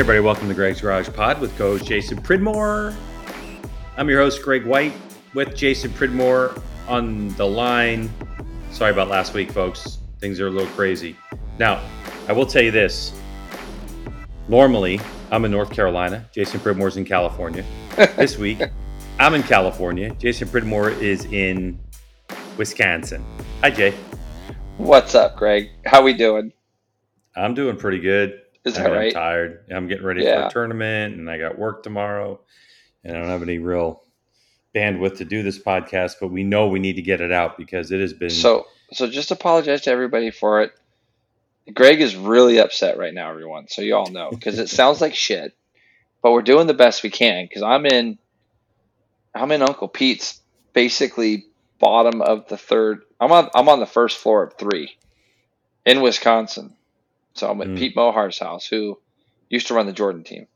[0.00, 2.96] Everybody, welcome to Greg's Garage Pod with co-host Jason Pridmore.
[3.98, 4.94] I'm your host Greg White
[5.34, 6.58] with Jason Pridmore
[6.88, 8.08] on the line.
[8.70, 9.98] Sorry about last week, folks.
[10.18, 11.16] Things are a little crazy.
[11.58, 11.86] Now,
[12.28, 13.12] I will tell you this.
[14.48, 16.26] Normally, I'm in North Carolina.
[16.32, 17.62] Jason Pridmore's in California.
[18.16, 18.62] this week,
[19.18, 20.14] I'm in California.
[20.14, 21.78] Jason Pridmore is in
[22.56, 23.22] Wisconsin.
[23.60, 23.92] Hi, Jay.
[24.78, 25.68] What's up, Greg?
[25.84, 26.54] How we doing?
[27.36, 28.40] I'm doing pretty good.
[28.64, 29.06] Is that right?
[29.06, 29.64] I'm tired.
[29.70, 32.40] I'm getting ready for a tournament, and I got work tomorrow,
[33.04, 34.02] and I don't have any real
[34.74, 36.16] bandwidth to do this podcast.
[36.20, 38.30] But we know we need to get it out because it has been.
[38.30, 40.72] So, so just apologize to everybody for it.
[41.72, 43.68] Greg is really upset right now, everyone.
[43.68, 45.54] So you all know because it sounds like shit,
[46.22, 47.44] but we're doing the best we can.
[47.44, 48.18] Because I'm in,
[49.34, 50.40] I'm in Uncle Pete's
[50.72, 51.46] basically
[51.78, 53.02] bottom of the third.
[53.20, 54.96] I'm on, I'm on the first floor of three,
[55.86, 56.74] in Wisconsin.
[57.40, 57.78] So I'm at Mm.
[57.78, 58.98] Pete Mohar's house, who
[59.48, 60.46] used to run the Jordan team.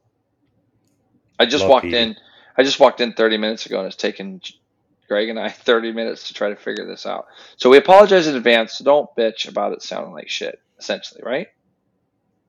[1.38, 1.94] I just Love walked Pete.
[1.94, 2.16] in.
[2.56, 4.40] I just walked in 30 minutes ago, and it's taken
[5.08, 7.26] Greg and I 30 minutes to try to figure this out.
[7.56, 8.74] So we apologize in advance.
[8.74, 11.48] So don't bitch about it sounding like shit, essentially, right?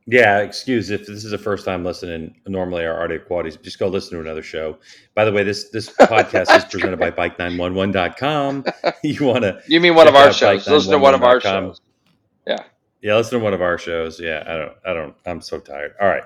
[0.08, 2.36] yeah, excuse if this is the first time listening.
[2.45, 4.77] Normally, our audio quality is just go listen to another show.
[5.16, 8.66] By the way, this this podcast is presented by Bike911.com.
[9.03, 10.67] You want to You mean one of our shows?
[10.67, 11.64] Listen to one of our bike911.com.
[11.70, 11.81] shows.
[12.45, 12.64] Yeah,
[13.14, 14.20] listen to one of our shows.
[14.20, 15.94] Yeah, I don't, I don't, I'm so tired.
[16.02, 16.23] All right.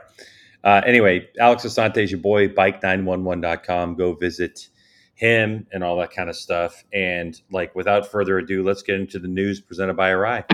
[0.64, 3.96] Uh, anyway, Alex Asante is your boy, bike911.com.
[3.96, 4.70] Go visit
[5.14, 6.84] him and all that kind of stuff.
[6.94, 10.46] And like, without further ado, let's get into the news presented by Arai.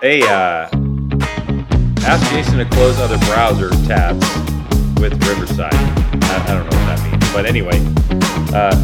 [0.00, 0.68] Hey, uh,
[2.04, 4.26] ask Jason to close other browser tabs
[5.00, 5.74] with Riverside.
[5.74, 7.21] I, I don't know what that means.
[7.32, 7.78] But anyway,
[8.54, 8.74] uh.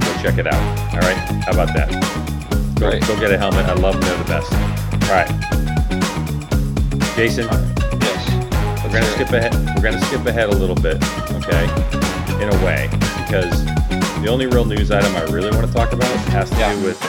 [0.00, 0.94] Go check it out.
[0.94, 1.16] All right.
[1.44, 1.90] How about that?
[2.80, 3.06] Go, Great.
[3.06, 3.66] go get a helmet.
[3.66, 4.02] I love them.
[4.02, 4.52] They're the best.
[5.10, 5.28] All right.
[7.16, 7.44] Jason,
[8.00, 8.82] Yes.
[8.82, 9.54] we're gonna skip ahead.
[9.76, 10.96] We're gonna skip ahead a little bit,
[11.44, 11.64] okay?
[12.42, 12.88] In a way,
[13.26, 13.64] because
[14.22, 16.74] the only real news item I really want to talk about has to Yeah.
[16.74, 17.02] do with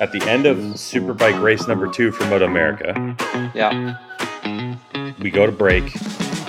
[0.00, 3.54] at the end of Superbike race number two for MotoAmerica.
[3.54, 3.94] Yeah.
[5.20, 5.84] we go to break,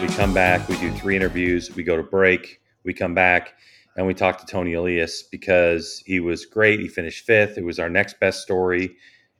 [0.01, 3.53] we come back, we do three interviews, we go to break, we come back,
[3.95, 6.79] and we talk to Toni Elias because he was great.
[6.79, 7.57] He finished fifth.
[7.57, 8.95] It was our next best story.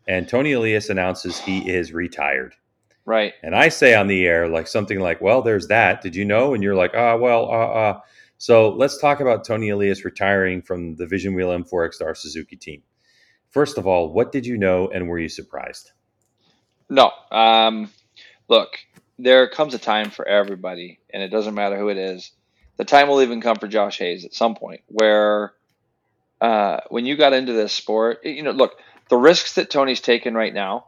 [0.07, 2.55] And Toni Elias announces he is retired.
[3.05, 3.33] Right.
[3.43, 6.01] And I say on the air, like something like, well, there's that.
[6.01, 6.53] Did you know?
[6.53, 7.99] And you're like, ah, well, uh, uh.
[8.37, 12.81] So let's talk about Toni Elias retiring from the Vision Wheel M4 ECSTAR Suzuki team.
[13.49, 15.91] First of all, what did you know and were you surprised?
[16.89, 17.11] No.
[17.31, 17.91] Um,
[18.47, 18.77] look,
[19.19, 22.31] there comes a time for everybody, and it doesn't matter who it is.
[22.81, 25.53] The time will even come for Josh Hayes at some point where
[26.41, 28.71] uh, when you got into this sport, you know, look,
[29.07, 30.87] the risks that Tony's taken right now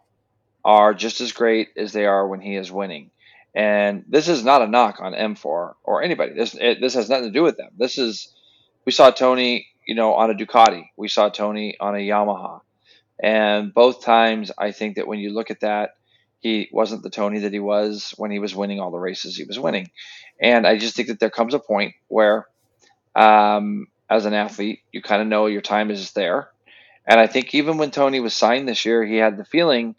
[0.65, 3.11] are just as great as they are when he is winning.
[3.53, 6.33] And this is not a knock on M4 or anybody.
[6.33, 7.69] This it, this has nothing to do with them.
[7.77, 8.33] This is
[8.85, 10.85] we saw Tony, you know, on a Ducati.
[10.97, 12.61] We saw Tony on a Yamaha.
[13.21, 15.91] And both times I think that when you look at that,
[16.39, 19.45] he wasn't the Tony that he was when he was winning all the races he
[19.45, 19.91] was winning.
[20.41, 22.47] And I just think that there comes a point where
[23.16, 26.49] um, as an athlete, you kind of know your time is there.
[27.05, 29.95] And I think even when Tony was signed this year, he had the feeling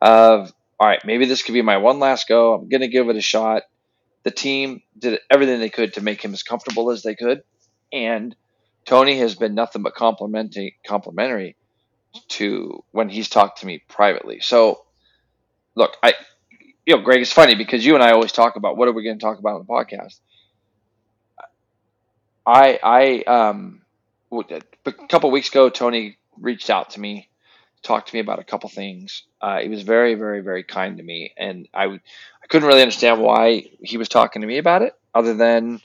[0.00, 2.54] of, all right, maybe this could be my one last go.
[2.54, 3.62] I'm going to give it a shot.
[4.24, 7.42] The team did everything they could to make him as comfortable as they could.
[7.92, 8.36] And
[8.84, 11.56] Tony has been nothing but complimentary, complimentary
[12.28, 14.40] to when he's talked to me privately.
[14.40, 14.84] So,
[15.74, 16.14] look, I,
[16.86, 19.04] you know, Greg, it's funny because you and I always talk about what are we
[19.04, 20.18] going to talk about on the podcast.
[22.44, 23.82] I, I, um,
[24.32, 27.28] a couple weeks ago, Tony reached out to me,
[27.82, 29.22] talked to me about a couple things.
[29.40, 33.20] Uh, he was very, very, very kind to me, and I, I couldn't really understand
[33.20, 35.80] why he was talking to me about it, other than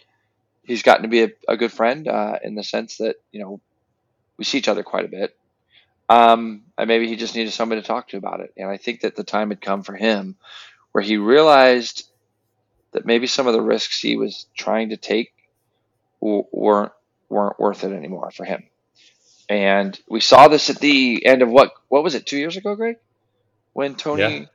[0.64, 3.62] he's gotten to be a, a good friend uh, in the sense that you know
[4.38, 5.38] we see each other quite a bit.
[6.10, 9.02] Um, and maybe he just needed somebody to talk to about it, and I think
[9.02, 10.38] that the time had come for him
[10.98, 12.06] where he realized
[12.94, 15.32] that maybe some of the risks he was trying to take
[16.22, 16.92] w- weren't
[17.30, 18.64] weren't worth it anymore for him.
[19.48, 22.76] And we saw this at the end of what what was it two years ago,
[22.76, 22.96] Greg,
[23.74, 24.46] when Tony Yeah.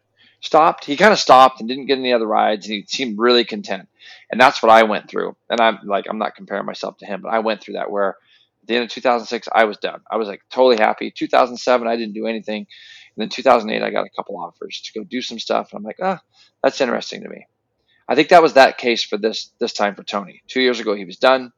[0.41, 0.85] stopped.
[0.85, 3.89] He kind of stopped and didn't get any other rides, and he seemed really content.
[4.33, 5.37] And that's what I went through.
[5.49, 8.17] And I'm like, I'm not comparing myself to him, but I went through that where
[8.63, 10.01] at the end of 2006, I was done.
[10.11, 11.13] I was like totally happy.
[11.17, 12.67] 2007, I didn't do anything.
[13.17, 15.73] And then 2008, I got a couple offers to go do some stuff.
[15.73, 16.21] And I'm like, ah,
[16.63, 17.47] that's interesting to me.
[18.09, 20.43] I think that was that case for this this time for Tony.
[20.49, 21.53] Two years ago, he was done.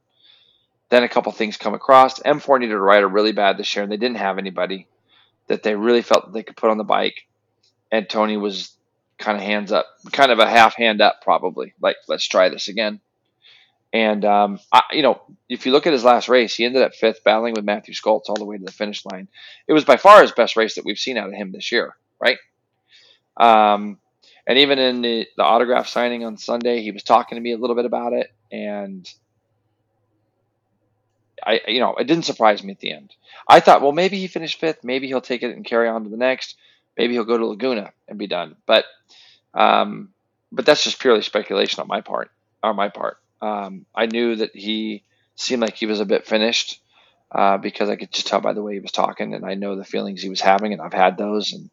[0.89, 2.19] Then a couple things come across.
[2.19, 4.87] M4 needed a rider really bad this year, and they didn't have anybody
[5.47, 7.27] that they really felt they could put on the bike.
[7.91, 8.75] and Tony was
[9.17, 12.67] kind of hands up, kind of a half hand up, probably like let's try this
[12.67, 12.99] again.
[13.95, 16.93] And um, I, you know, if you look at his last race, he ended up
[16.93, 19.29] fifth, battling with Mathew Scholtz all the way to the finish line.
[19.69, 21.95] It was by far his best race that we've seen out of him this year,
[22.19, 22.37] right?
[23.37, 23.97] Um,
[24.45, 27.57] and even in the, the autograph signing on Sunday, he was talking to me a
[27.57, 29.09] little bit about it, and
[31.41, 33.15] I, you know, it didn't surprise me at the end.
[33.47, 36.09] I thought, well, maybe he finished fifth, maybe he'll take it and carry on to
[36.09, 36.57] the next,
[36.97, 38.57] maybe he'll go to Laguna and be done.
[38.65, 38.83] But,
[39.53, 40.09] um,
[40.51, 42.29] but that's just purely speculation on my part.
[42.61, 43.19] On my part.
[43.45, 45.03] Um, I knew that he
[45.35, 46.81] seemed like he was a bit finished
[47.31, 49.75] uh, because I could just tell by the way he was talking, and I know
[49.75, 51.69] the feelings he was having, and I've had those, and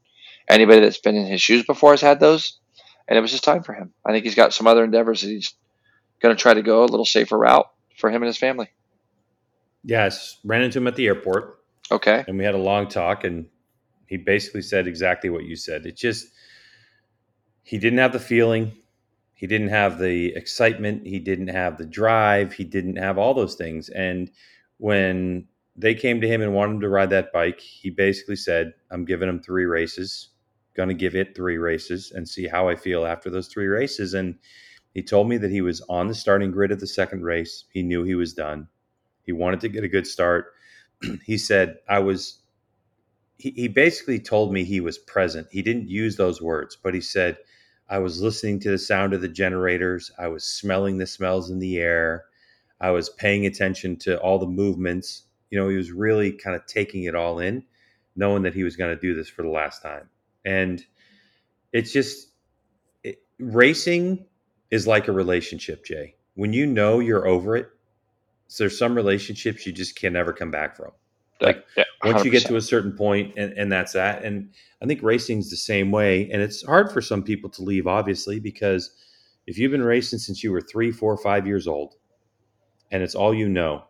[0.49, 2.59] anybody that's been in his shoes before has had those,
[3.09, 3.95] and it was just time for him.
[4.05, 5.55] I think he's got some other endeavors that he's
[6.21, 8.69] going to try to go a little safer route for him and his family.
[9.83, 11.59] Yes, ran into him at the airport.
[11.91, 13.47] Okay, and we had a long talk, and
[14.07, 15.87] he basically said exactly what you said.
[15.87, 16.27] It just
[17.63, 18.73] he didn't have the feeling
[19.43, 21.05] he didn't have the excitement.
[21.05, 22.53] He didn't have the drive.
[22.53, 23.89] He didn't have all those things.
[23.89, 24.31] And
[24.79, 28.73] when they came to him and wanted him to ride that bike he basically said
[28.93, 30.29] i'm giving him three races.
[30.75, 34.15] Going to give it three races and see how i feel after those three races.
[34.15, 34.37] And
[34.95, 37.65] he told me that he was on the starting grid of the second race.
[37.73, 38.69] He knew he was done.
[39.25, 40.53] He wanted to get a good start.
[41.27, 42.39] He said i was
[43.39, 45.49] he, he basically told me he was present.
[45.51, 47.39] He didn't use those words but he said
[47.89, 50.11] I was listening to the sound of the generators.
[50.19, 52.25] I was smelling the smells in the air.
[52.81, 55.25] I was paying attention to all the movements.
[55.51, 57.65] You know, he was really kind of taking it all in,
[58.17, 60.09] knowing that he was going to do this for the last time.
[60.45, 60.85] And
[61.73, 62.29] it's just
[63.05, 64.27] it, racing
[64.71, 66.17] is like a relationship, Jay.
[66.35, 67.69] When you know you're over it,
[68.49, 70.93] so there's some relationships you just can never come back from.
[71.43, 74.25] Like yeah, once you get to a certain point and, and that's that.
[74.25, 74.51] And
[74.83, 76.31] I think racing's the same way.
[76.31, 78.91] And it's hard for some people to leave, obviously, because
[79.47, 81.95] if you've been racing since you were three, four, five years old,
[82.91, 83.85] and it's all you know,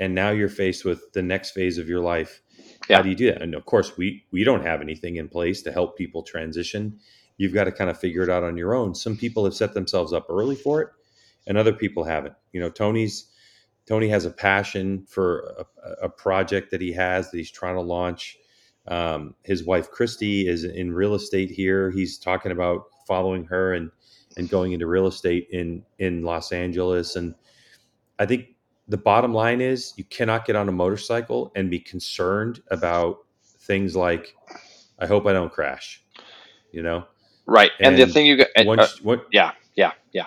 [0.00, 2.42] and now you're faced with the next phase of your life,
[2.88, 2.96] yeah.
[2.96, 3.42] how do you do that?
[3.42, 6.98] And of course, we we don't have anything in place to help people transition.
[7.36, 8.94] You've got to kind of figure it out on your own.
[8.94, 10.88] Some people have set themselves up early for it,
[11.46, 12.34] and other people haven't.
[12.52, 13.31] You know, Tony's
[13.86, 17.80] Tony has a passion for a, a, project that he has that he's trying to
[17.80, 18.38] launch.
[18.86, 21.90] Um, his wife Christy is in real estate here.
[21.90, 23.90] He's talking about following her and
[24.36, 27.16] and going into real estate in in Los Angeles.
[27.16, 27.34] And
[28.18, 28.46] I think
[28.88, 33.96] the bottom line is you cannot get on a motorcycle and be concerned about things
[33.96, 34.34] like
[34.98, 36.02] I hope I don't crash.
[36.72, 37.04] You know,
[37.46, 37.70] right?
[37.80, 40.26] And, and the thing you got, once, uh, what, yeah, yeah, yeah.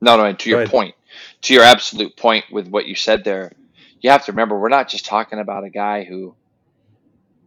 [0.00, 0.32] No, no.
[0.32, 0.70] To your ahead.
[0.70, 0.94] point,
[1.42, 3.52] to your absolute point with what you said there,
[4.00, 6.34] you have to remember we're not just talking about a guy who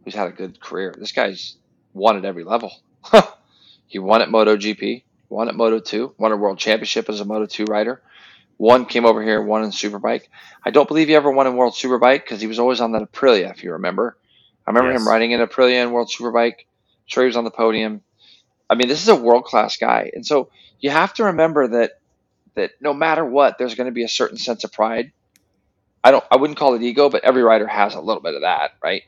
[0.04, 0.94] who's had a good career.
[0.98, 1.56] This guy's
[1.92, 2.72] won at every level.
[3.86, 7.46] he won at MotoGP, won at Moto 2, won a world championship as a Moto
[7.46, 8.02] 2 rider.
[8.56, 10.24] One came over here, won in Superbike.
[10.62, 13.10] I don't believe he ever won in World Superbike because he was always on that
[13.10, 14.18] Aprilia, if you remember.
[14.66, 15.00] I remember yes.
[15.00, 16.58] him riding in Aprilia in World Superbike.
[16.58, 18.02] I'm sure he was on the podium.
[18.68, 20.10] I mean, this is a world class guy.
[20.14, 21.99] And so you have to remember that
[22.60, 25.12] that no matter what, there's going to be a certain sense of pride.
[26.02, 28.42] I don't, I wouldn't call it ego, but every rider has a little bit of
[28.42, 29.02] that, right?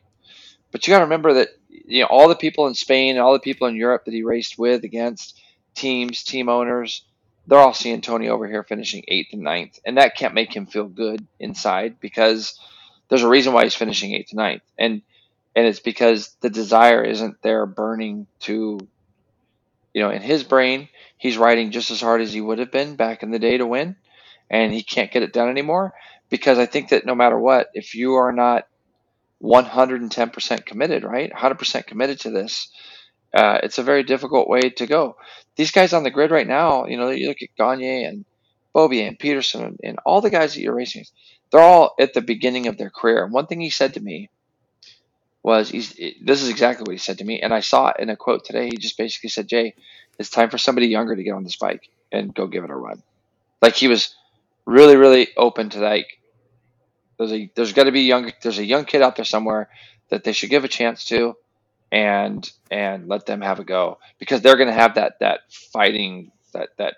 [0.71, 3.39] But you got to remember that you know all the people in Spain, all the
[3.39, 5.41] people in Europe that he raced with, against
[5.75, 7.05] teams, team owners,
[7.47, 10.67] they're all seeing Tony over here finishing eighth and ninth, and that can't make him
[10.67, 12.59] feel good inside because
[13.09, 15.03] there's a reason why he's finishing eighth and ninth, and
[15.55, 18.81] and it's because the desire isn't there burning to,
[19.93, 20.89] you know, in his brain
[21.23, 23.65] he's riding just as hard as he would have been back in the day to
[23.65, 23.95] win,
[24.51, 25.95] and he can't get it done anymore
[26.31, 28.67] because I think that no matter what, if you are not
[29.41, 32.71] 110% committed, right, 100% committed to this,
[33.33, 35.17] uh, it's a very difficult way to go.
[35.55, 38.25] These guys on the grid right now, you know, you look at Gagne and
[38.75, 41.05] Beaubier and Petersen and, and all the guys that you're racing,
[41.51, 43.23] they're all at the beginning of their career.
[43.23, 44.29] And one thing he said to me
[45.43, 48.11] was, he's, this is exactly what he said to me, and I saw it in
[48.11, 48.67] a quote today.
[48.67, 49.75] He just basically said, Jay,
[50.19, 52.77] it's time for somebody younger to get on this bike and go give it a
[52.77, 53.03] run.
[53.61, 54.15] Like he was
[54.67, 56.19] really, really open to like
[57.19, 59.69] there's a there's got to be young there's a young kid out there somewhere
[60.09, 61.37] that they should give a chance to
[61.91, 65.41] and and let them have a go because they're going to have that that
[65.73, 66.95] fighting that that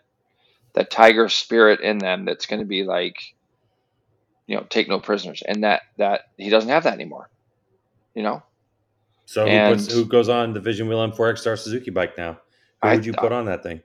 [0.75, 3.17] that tiger spirit in them that's going to be like
[4.47, 7.29] you know take no prisoners and that that he doesn't have that anymore
[8.15, 8.43] you know
[9.27, 12.39] so who, puts, who goes on the vision wheel m4 ECSTAR suzuki bike now
[12.85, 13.81] who would you put on that thing?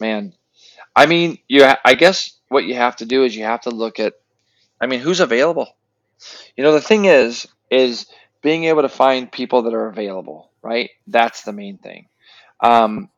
[0.00, 0.34] Man,
[0.96, 1.64] I mean, you.
[1.84, 4.14] I guess what you have to do is you have to look at.
[4.80, 5.68] I mean, who's available?
[6.56, 8.06] You know, the thing is, is
[8.42, 10.50] being able to find people that are available.
[10.62, 10.90] Right.
[11.06, 12.08] That's the main thing.
[12.60, 13.08] Um,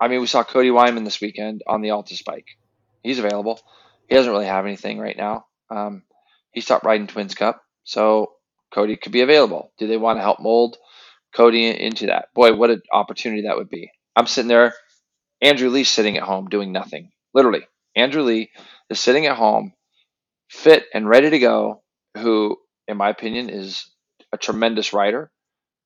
[0.00, 2.56] I mean, we saw Cody Wyman this weekend on the Altus bike.
[3.02, 3.60] He's available.
[4.08, 5.46] He doesn't really have anything right now.
[5.70, 6.02] Um,
[6.52, 8.35] he stopped riding Twins Cup, so
[8.72, 9.72] Cody could be available.
[9.78, 10.76] Do they want to help mold
[11.34, 12.28] Cody into that?
[12.34, 13.90] Boy, what an opportunity that would be.
[14.14, 14.74] I'm sitting there,
[15.40, 17.10] Andrew Lee sitting at home doing nothing.
[17.34, 18.50] Literally, Andrew Lee
[18.90, 19.72] is sitting at home,
[20.48, 21.82] fit and ready to go,
[22.16, 22.58] who,
[22.88, 23.86] in my opinion, is
[24.32, 25.30] a tremendous rider,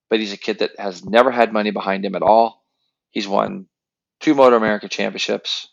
[0.08, 2.62] but he's a kid that has never had money behind him at all.
[3.10, 3.66] He's won
[4.20, 5.68] two MotoAmerica championships,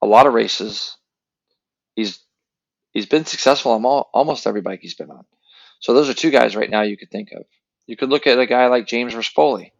[0.00, 0.96] a lot of races.
[1.94, 2.24] He's
[2.92, 5.24] he's been successful on all, almost every bike he's been on.
[5.82, 7.44] So those are two guys right now you could think of.
[7.86, 9.72] You could look at a guy like James Rispoli.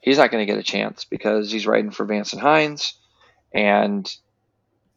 [0.00, 2.94] He's not going to get a chance because he's riding for Vance and Hines,
[3.52, 4.08] and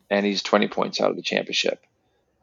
[0.09, 1.83] and he's 20 points out of the championship.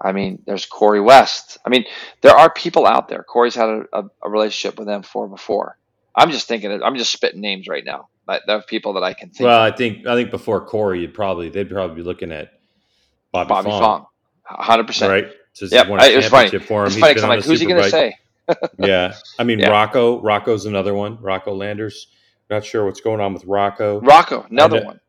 [0.01, 1.59] I mean, there's Cory West.
[1.67, 1.85] I mean,
[2.23, 3.23] there are people out there.
[3.23, 5.77] Corey's had a, a, a relationship with them for before.
[6.15, 6.83] I'm just thinking.
[6.83, 8.09] I'm just spitting names right now.
[8.27, 9.47] There are people that I can think.
[9.47, 9.73] Well, of.
[9.73, 12.59] I think I think before Corey, you'd probably they'd probably be looking at
[13.33, 14.07] Bobby, Bobby Fong, Fong,
[14.45, 15.11] hundred percent.
[15.11, 15.33] right?
[15.59, 16.49] This Yep, I- it was funny.
[16.59, 16.87] for him.
[16.87, 18.15] It's He's funny because I'm like, who's he going to say?
[18.79, 19.69] Yeah, I mean Yeah.
[19.69, 20.23] Rocco.
[20.23, 21.21] Rocco's another one.
[21.21, 22.09] Rocco Landers.
[22.49, 24.01] Not sure what's going on with Rocco.
[24.01, 25.01] Rocco, another And, uh, one.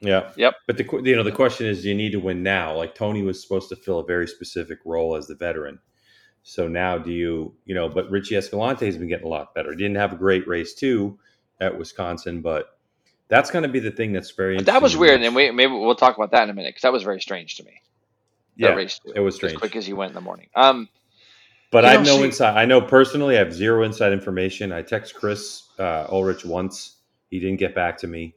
[0.00, 0.30] Yeah.
[0.36, 0.54] Yep.
[0.66, 2.76] But the you know the question is, do you need to win now?
[2.76, 5.78] Like Tony was supposed to fill a very specific role as the veteran.
[6.42, 7.88] So now, do you you know?
[7.88, 9.74] But Richie Escalante has been getting a lot better.
[9.74, 11.18] Didn't have a great race too
[11.60, 12.76] at Wisconsin, but
[13.28, 14.60] that's going to be the thing that's very.
[14.60, 16.92] That was weird, and we maybe we'll talk about that in a minute because that
[16.92, 17.80] was very strange to me.
[18.58, 19.54] That yeah, race too, it was strange.
[19.54, 20.48] as quick as you went in the morning.
[20.54, 20.88] Um,
[21.70, 22.56] But I have know, no see- inside.
[22.56, 24.72] I know personally, I have zero inside information.
[24.72, 26.96] I text Chris uh, Ulrich once.
[27.30, 28.34] He didn't get back to me,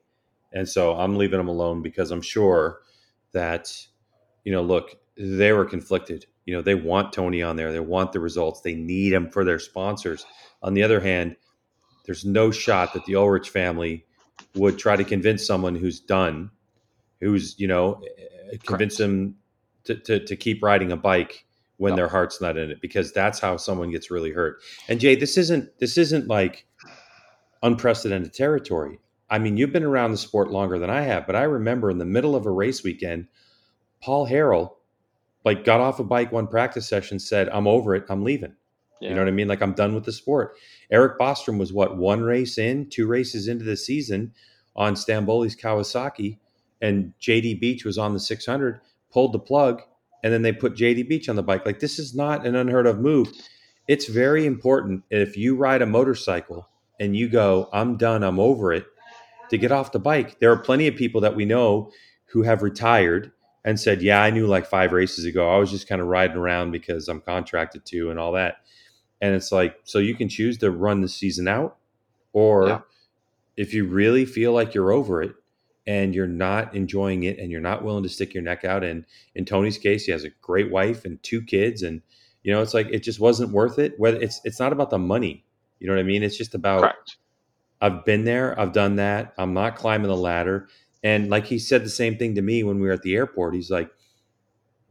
[0.53, 2.79] and so I'm leaving him alone because I'm sure
[3.33, 3.71] that
[4.43, 6.25] you know, look, they were conflicted.
[6.45, 7.71] You know, they want Tony on there.
[7.74, 8.62] They want the results.
[8.62, 10.25] They need him for their sponsors.
[10.63, 11.36] On the other hand,
[12.05, 14.05] there's no shot that the Ulrich family
[14.55, 16.50] would try to convince someone who's done,
[17.19, 18.01] who's you know,
[18.65, 19.36] convince them
[19.88, 21.46] to, to, to keep riding a bike
[21.77, 21.96] when No.
[21.98, 24.60] their heart's not in it because that's how someone gets really hurt.
[24.88, 26.65] And Jay, this isn't this isn't like
[27.63, 29.00] unprecedented territory.
[29.29, 31.98] I mean, you've been around the sport longer than I have, but I remember in
[31.98, 33.27] the middle of a race weekend,
[34.01, 34.72] Paul Harrell
[35.44, 38.06] like got off a bike one practice session, said, "I'm over it.
[38.10, 38.53] I'm leaving."
[39.01, 39.10] yeah.
[39.10, 39.48] You know what I mean?
[39.48, 40.56] Like I'm done with the sport.
[40.91, 44.34] Eric Bostrom was what one race in, two races into the season
[44.75, 46.38] on Stanboli's Kawasaki,
[46.82, 48.79] and JD Beach was on the 600,
[49.11, 49.81] pulled the plug,
[50.23, 51.65] and then they put JD Beach on the bike.
[51.65, 53.31] Like this is not an unheard of move.
[53.87, 56.67] It's very important if you ride a motorcycle
[56.99, 58.23] and you go, "I'm done.
[58.23, 58.85] I'm over it,"
[59.49, 60.39] to get off the bike.
[60.39, 61.91] There are plenty of people that we know
[62.31, 63.31] who have retired
[63.63, 65.49] and said, "Yeah, I knew like five races ago.
[65.49, 68.57] I was just kind of riding around because I'm contracted to and all that."
[69.21, 71.77] And it's like, so you can choose to run the season out,
[72.33, 72.81] or Yeah.
[73.55, 75.33] if you really feel like you're over it
[75.88, 78.84] and you're not enjoying it and you're not willing to stick your neck out.
[78.84, 82.01] And in Tony's case, he has a great wife and two kids, and
[82.44, 83.98] you know, it's like it just wasn't worth it.
[83.98, 85.46] Whether it's it's not about the money,
[85.79, 86.24] you know what I mean?
[86.24, 87.17] It's just about correct.
[87.79, 89.34] I've been there, I've done that.
[89.38, 90.67] I'm not climbing the ladder.
[91.03, 93.53] And like he said the same thing to me when we were at the airport.
[93.53, 93.89] He's like,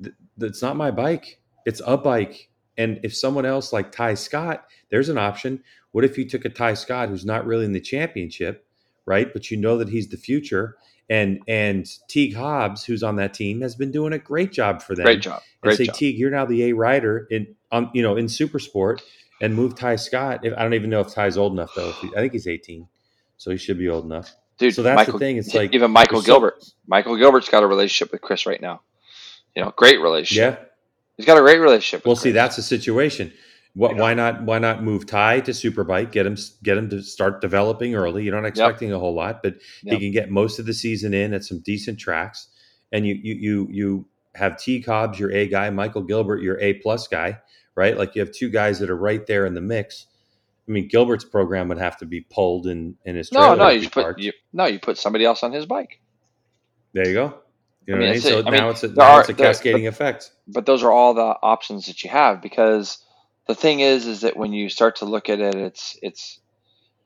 [0.03, 1.41] "Th- "It's not my bike.
[1.67, 2.49] It's a bike."
[2.79, 5.63] And if someone else like Ty Scott, there's an option.
[5.93, 8.66] What if you took a Ty Scott who's not really in the championship,
[9.07, 9.33] right?
[9.33, 10.77] But you know that he's the future.
[11.09, 14.95] And and Teague Hobbs, who's on that team, has been doing a great job for
[14.97, 15.41] them Great job.
[15.63, 15.95] and Great say, job.
[15.95, 19.03] Teague, you're now the A rider in on you know in Super Sport,
[19.41, 20.41] and move Ty Scott.
[20.45, 21.93] If, I don't even know if Ty's old enough though.
[21.93, 22.89] He- I think he's 18,
[23.37, 24.35] so he should be old enough.
[24.59, 25.37] Dude, so that's Michael, the thing.
[25.37, 26.65] It's like even Michael there's so- Gilbert.
[26.89, 28.81] Michael Gilbert's got a relationship with Chris right now.
[29.55, 30.59] You know, great relationship.
[30.61, 30.65] yeah.
[31.17, 32.01] He's got a great relationship.
[32.01, 33.33] With Well, see, that's a situation.
[33.79, 34.03] Wh- You know?
[34.03, 34.43] Why not?
[34.43, 36.11] Why not move Ty to Superbike?
[36.13, 38.25] Get him get him to start developing early.
[38.25, 39.95] You're not expecting a whole lot, but Yep.
[39.95, 42.49] he can get most of the season in at some decent tracks.
[42.93, 46.75] And you you you you have Teague Hobbs, your A guy, Michael Gilbert, your A
[46.75, 47.39] plus guy,
[47.75, 47.97] right?
[47.97, 50.07] Like you have two guys that are right there in the mix.
[50.69, 53.69] I mean, Gilbert's program would have to be pulled in in his no, no.
[53.69, 54.67] You put you, no.
[54.67, 56.01] You put somebody else on his bike.
[56.93, 57.35] There you go.
[57.87, 58.21] You know I mean, what I mean?
[58.21, 60.33] So I now mean, it's a now are- it's a there- cascading effect.
[60.49, 62.99] but those are all the options that you have because
[63.49, 66.41] the thing is is that when you start to look at it it's it's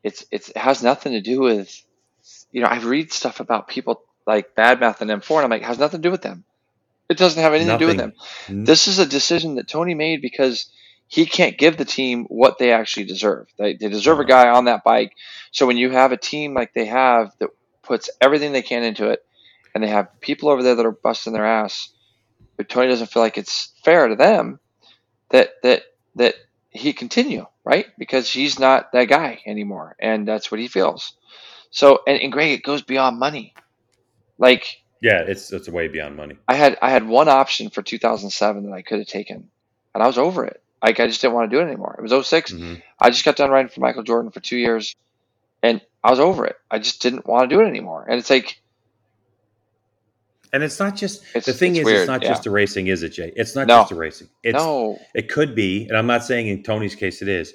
[0.05, 1.75] it's, it's it has nothing to do with
[2.53, 5.63] you know i read stuff about people like bad mouth and m4 and i'm like
[5.63, 6.45] it has nothing to do with them.
[7.11, 8.15] It doesn't have anything to do with them.
[8.65, 10.71] This is a decision that tony made because
[11.09, 13.49] he can't give the team what they actually deserve.
[13.59, 14.27] They, they deserve a Uh-huh.
[14.27, 15.13] guy on that bike.
[15.53, 17.51] So when you have a team like they have that
[17.85, 19.21] puts everything they can into it
[19.75, 21.91] and they have people over there that are busting their ass
[22.59, 24.61] but Tony doesn't feel like it's fair to them
[25.31, 25.83] that that
[26.17, 26.35] that
[26.71, 31.15] he continue right because he's not that guy anymore, and that's what he feels.
[31.71, 33.55] So and, and Greg, it goes beyond money.
[34.39, 36.37] Like yeah, it's it's way beyond money.
[36.47, 39.49] I had I had one option for 2007 that I could have taken,
[39.95, 40.63] and I was over it.
[40.83, 41.97] Like I just didn't want to do it anymore.
[41.99, 42.75] It was 6 Mm-hmm.
[42.99, 44.97] I just got done riding for Michael Jordan for two years,
[45.63, 46.57] and I was over it.
[46.71, 48.07] I just didn't want to do it anymore.
[48.09, 48.61] And it's like
[50.53, 52.29] And it's not just It's- the thing it's is weird, it's not yeah.
[52.29, 53.33] just the racing, is it, Jay?
[53.37, 53.79] It's not No.
[53.81, 54.29] just the racing.
[54.43, 57.55] It's no, it could be, and I'm not saying in Tony's case it is,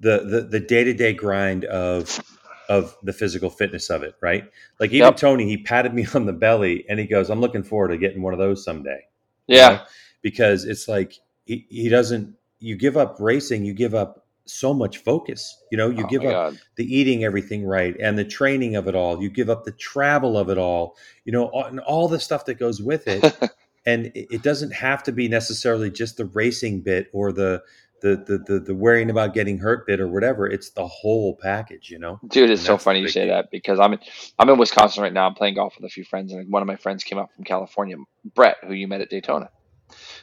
[0.00, 2.20] the the the day to day grind of
[2.68, 4.44] of the physical fitness of it, right?
[4.80, 5.16] Like even Yep.
[5.16, 8.22] Tony, he patted me on the belly and he goes, I'm looking forward to getting
[8.22, 9.00] one of those someday.
[9.46, 9.80] you yeah, know?
[10.22, 11.12] Because it's like
[11.44, 15.62] he, he doesn't you give up racing, you give up so much focus.
[15.70, 16.58] You know, you Oh give up God.
[16.76, 19.22] the eating everything right and the training of it all.
[19.22, 22.44] You give up the travel of it all, you know, all- and all the stuff
[22.46, 23.24] that goes with it.
[23.86, 27.62] and it doesn't have to be necessarily just the racing bit or the
[28.02, 30.46] the the the, the worrying about getting hurt bit or whatever.
[30.46, 32.20] It's the whole package, you know.
[32.28, 33.34] Dude, it's so funny you say deal.
[33.34, 33.98] that because I'm in
[34.38, 35.26] I'm in Wisconsin right now.
[35.26, 37.44] I'm playing golf with a few friends, and one of my friends came up from
[37.44, 37.96] California,
[38.34, 39.48] Brett, who you met at Daytona.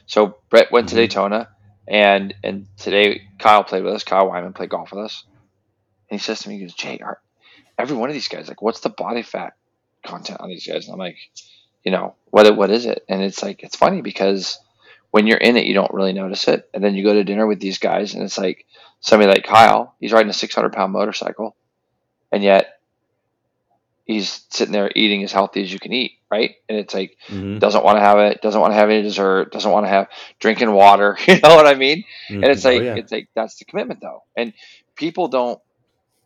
[0.05, 0.97] So Brett went to Mhm.
[0.97, 1.49] Daytona,
[1.88, 4.03] and and today Kyle played with us.
[4.03, 5.23] Kyle Wyman played golf with us,
[6.09, 7.19] and he says to me, he goes, "Jay, are,
[7.77, 9.53] every one of these guys, like, what's the body fat
[10.05, 11.17] content on these guys?" And I'm like,
[11.83, 13.03] you know, what what is it?
[13.09, 14.59] And it's like it's funny because
[15.11, 17.47] when you're in it, you don't really notice it, and then you go to dinner
[17.47, 18.65] with these guys, and it's like
[19.00, 21.55] somebody like Kyle, he's riding a 600 pound motorcycle,
[22.31, 22.80] and yet
[24.11, 26.53] he's sitting there eating as healthy as you can eat, right?
[26.69, 27.61] And it's like Mhm.
[27.61, 30.07] doesn't want to have it, doesn't want to have any dessert, doesn't want to have
[30.39, 31.17] drinking water.
[31.27, 32.03] You know what I mean?
[32.41, 32.65] And it's Mhm.
[32.65, 32.95] like Oh, yeah.
[32.95, 34.53] it's like that's the commitment though, and
[34.97, 35.59] people don't,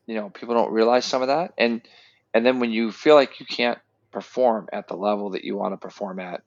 [0.08, 1.82] you know, people don't realize some of that, and
[2.34, 3.80] and then when you feel like you can't
[4.12, 6.42] perform at the level that you want to perform at,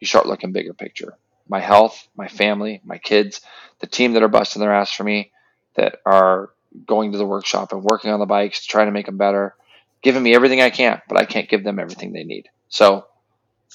[0.00, 1.18] you start looking bigger picture.
[1.48, 3.40] My health, my family, my kids,
[3.80, 5.32] the team that are busting their ass for me,
[5.76, 6.50] that are
[6.86, 9.54] going to the workshop and working on the bikes to try to make them better,
[10.02, 12.48] giving me everything I can, but I can't give them everything they need.
[12.68, 13.06] So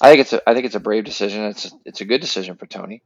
[0.00, 1.44] I think it's a I think it's a brave decision.
[1.44, 3.02] It's a, it's a good decision for Tony.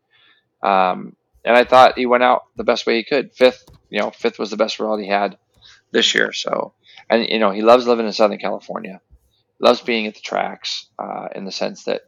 [0.63, 3.33] Um, and I thought he went out the best way he could.
[3.35, 5.39] Fifth, you know, fifth was the best result he had
[5.93, 6.33] this year.
[6.33, 6.75] So,
[7.09, 9.01] and you know, he loves living in Southern California,
[9.61, 12.03] loves being at the tracks uh, in the sense that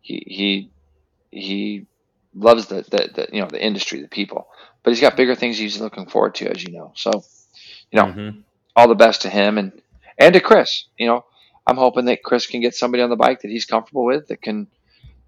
[0.00, 0.70] he he
[1.30, 1.86] he
[2.34, 4.48] loves the, the the you know the industry, the people.
[4.82, 6.92] But he's got bigger things he's looking forward to, as you know.
[6.94, 7.10] So,
[7.90, 8.44] you know, Mhm.
[8.76, 9.72] all the best to him and
[10.18, 10.84] and to Chris.
[10.98, 11.24] You know,
[11.66, 14.42] I'm hoping that Chris can get somebody on the bike that he's comfortable with that
[14.42, 14.66] can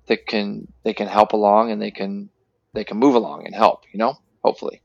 [0.07, 2.31] that can they can help along and they can
[2.75, 3.85] they can move along and help.
[3.93, 4.83] You know, hopefully,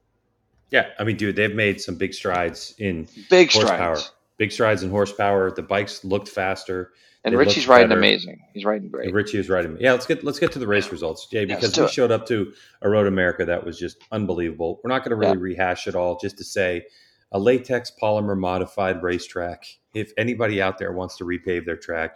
[0.71, 3.95] Yeah, I mean, dude, they've made some big strides in big horsepower.
[3.95, 4.11] strides.
[4.37, 5.51] Big strides in horsepower.
[5.51, 6.91] The bikes looked faster.
[7.23, 7.99] And They Richie's riding better.
[7.99, 8.39] amazing.
[8.53, 9.11] He's riding great.
[9.13, 9.77] Richie is riding.
[9.79, 11.89] Yeah, let's get let's get to the race results, Jay, let's because we it.
[11.91, 14.79] showed up to a Road America that was just unbelievable.
[14.83, 16.19] We're not going to really rehash it all.
[16.19, 16.85] Just to say,
[17.31, 19.65] a latex polymer modified racetrack.
[19.93, 22.15] If anybody out there wants to repave their track,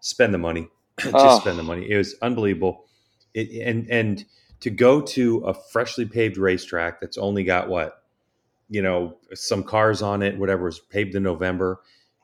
[0.00, 0.68] spend the money.
[1.00, 1.38] just Oh.
[1.40, 1.90] spend the money.
[1.90, 2.86] It was unbelievable.
[3.34, 4.24] It, and and
[4.60, 8.02] to go to a freshly paved racetrack that's only got what
[8.70, 11.80] you know some cars on it, whatever was paved in November,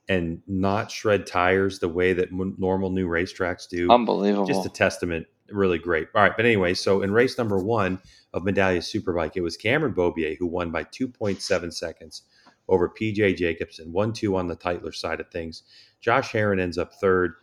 [0.08, 4.46] and not shred tires the way that m- normal new racetracks do Unbelievable.
[4.46, 6.08] just a testament really great.
[6.14, 8.00] All right but anyway so in race number one
[8.32, 12.22] of medallia superbike it was cameron Beaubier who won by 2.7 seconds
[12.68, 15.62] over pj Jacobsen 1-2 on the Tytler side of things.
[16.00, 17.34] Josh Herrin ends up third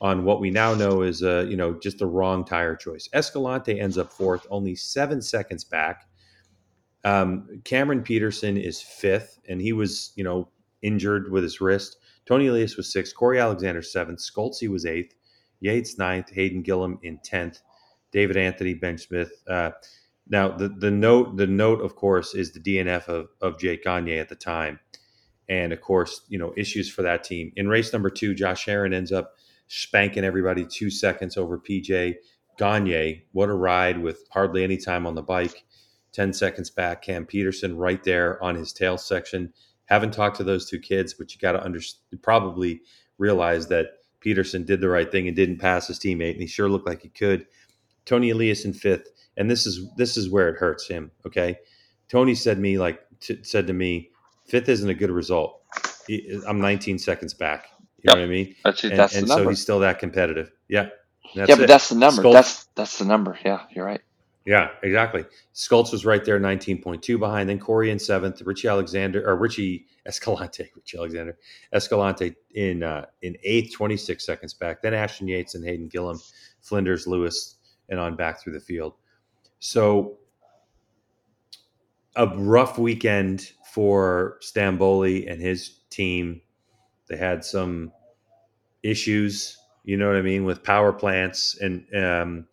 [0.00, 3.08] on what we now know is uh, you know just the wrong tire choice.
[3.12, 6.06] Escalante ends up fourth only seven seconds back.
[7.04, 10.48] Um, cameron Petersen is fifth and he was you know
[10.82, 11.96] injured with his wrist.
[12.26, 13.14] Toni Elias was sixth.
[13.14, 14.20] Corey alexander seventh.
[14.20, 15.14] Scholtzy was eighth
[15.60, 17.60] Yates ninth, Hayden Gillim in tenth,
[18.12, 19.32] David Anthony, Ben Smith.
[19.48, 19.72] Uh,
[20.28, 24.18] now the the note the note of course is the DNF of of Jake Gagne
[24.18, 24.80] at the time,
[25.48, 27.52] and of course you know issues for that team.
[27.56, 29.34] In race number two, Josh Herrin ends up
[29.68, 32.14] spanking everybody two seconds over PJ
[32.58, 33.24] Gagne.
[33.32, 35.64] What a ride with hardly any time on the bike.
[36.12, 39.52] 10 seconds back, Cam Petersen right there on his tail section.
[39.84, 41.80] Haven't talked to those two kids, but you got to under,
[42.22, 42.80] probably
[43.18, 43.86] realize that
[44.26, 47.02] Petersen did the right thing and didn't pass his teammate, and he sure looked like
[47.02, 47.46] he could.
[48.06, 51.12] Toni Elias in fifth, and this is this is where it hurts him.
[51.26, 51.58] Okay,
[52.10, 54.10] Tony said me like t- said to me,
[54.48, 55.62] fifth isn't a good result.
[56.48, 57.68] I'm 19 seconds back.
[58.02, 58.56] You know what I mean?
[58.64, 59.50] that's And, that's and the so number.
[59.52, 60.52] he's still that competitive.
[60.68, 60.90] Yeah,
[61.46, 61.68] yeah, but it.
[61.68, 62.28] that's the number.
[62.32, 63.38] That's that's the number.
[63.44, 64.02] Yeah, you're right.
[64.46, 65.24] Yeah, exactly.
[65.54, 67.48] Scholtz was right there, 19.2 behind.
[67.48, 71.36] Then Corey in seventh, Richie Alexander or Richie Escalante, Richie Alexander,
[71.72, 74.82] Escalante in uh, in eighth, 26 seconds back.
[74.82, 76.20] Then Ashton Yates and Hayden Gillim,
[76.62, 77.56] Flinders, Lewis,
[77.88, 78.94] and on back through the field.
[79.58, 80.18] So
[82.14, 86.40] a rough weekend for Stanboli and his team.
[87.08, 87.92] They had some
[88.84, 92.46] issues, you know what I mean, with power plants and um,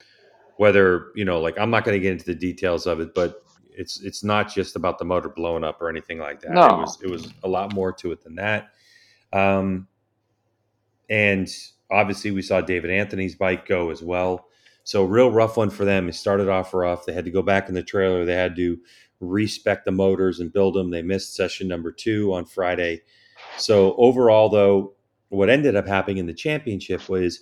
[0.63, 3.43] whether you know, like I'm not going to get into the details of it, but
[3.69, 6.51] it's it's not just about the motor blowing up or anything like that.
[6.51, 6.67] No.
[6.67, 8.69] It was it was a lot more to it than that.
[9.33, 9.89] Um,
[11.09, 11.49] and
[11.91, 14.47] obviously, we saw David Anthony's bike go as well.
[14.85, 16.07] So real rough one for them.
[16.07, 17.05] It started off rough.
[17.05, 18.23] They had to go back in the trailer.
[18.23, 18.77] They had to
[19.19, 20.91] respec the motors and build them.
[20.91, 23.01] They missed session number two on Friday.
[23.57, 24.93] So overall, though,
[25.27, 27.41] what ended up happening in the championship was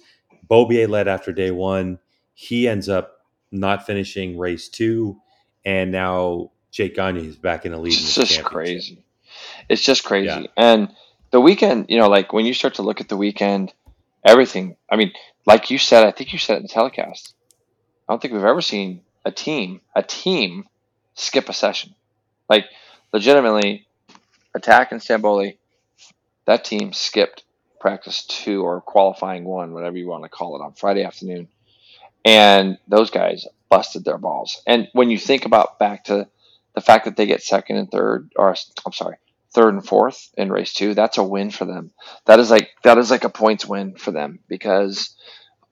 [0.50, 2.00] Beaubier led after day one.
[2.34, 5.20] He ends up not finishing race two,
[5.66, 7.94] and now Jake Gagne is back in the lead.
[7.94, 9.04] It's just crazy.
[9.70, 10.28] It's just crazy.
[10.28, 10.46] Yeah.
[10.58, 10.96] And
[11.32, 13.74] the weekend, you know, like when you start to look at the weekend,
[14.26, 14.76] everything.
[14.90, 15.12] I mean,
[15.46, 17.34] like you said, I think you said it in the telecast.
[18.08, 20.66] I don't think we've ever seen a team, a team,
[21.16, 21.96] skip a session.
[22.50, 22.66] Like
[23.14, 23.88] legitimately,
[24.54, 25.58] attack and Stanboli,
[26.46, 27.44] that team skipped
[27.80, 31.48] practice two or qualifying one, whatever you want to call it, on Friday afternoon,
[32.26, 34.62] and those guys busted their balls.
[34.68, 36.28] And when you think about back to
[36.74, 38.56] the fact that they get second and third, or
[38.86, 39.18] I'm sorry,
[39.54, 41.92] third and fourth in race two, that's a win for them.
[42.26, 45.16] That is like that is like a points win for them because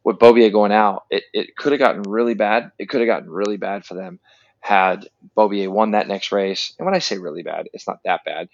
[0.04, 2.72] with Beaubier going out, it, it could have gotten really bad.
[2.80, 4.20] It could have gotten really bad for them
[4.62, 5.08] had
[5.38, 6.74] Beaubier won that next race.
[6.78, 8.50] And when I say really bad, it's not that bad.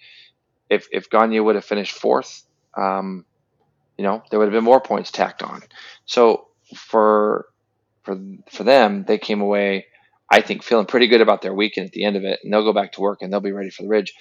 [0.70, 2.44] If if Gagne would have finished fourth,
[2.76, 3.24] um,
[3.96, 5.62] you know, there would have been more points tacked on.
[6.04, 7.46] So for
[8.06, 8.18] for
[8.50, 9.86] for them, they came away,
[10.30, 12.64] I think, feeling pretty good about their weekend at the end of it, and they'll
[12.64, 14.14] go back to work and they'll be ready for the ridge.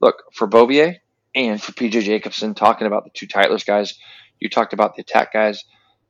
[0.00, 0.98] Look for Beaubier
[1.34, 3.98] and for PJ Jacobsen, talking about the two Tytlers guys.
[4.38, 5.64] You talked about the attack guys.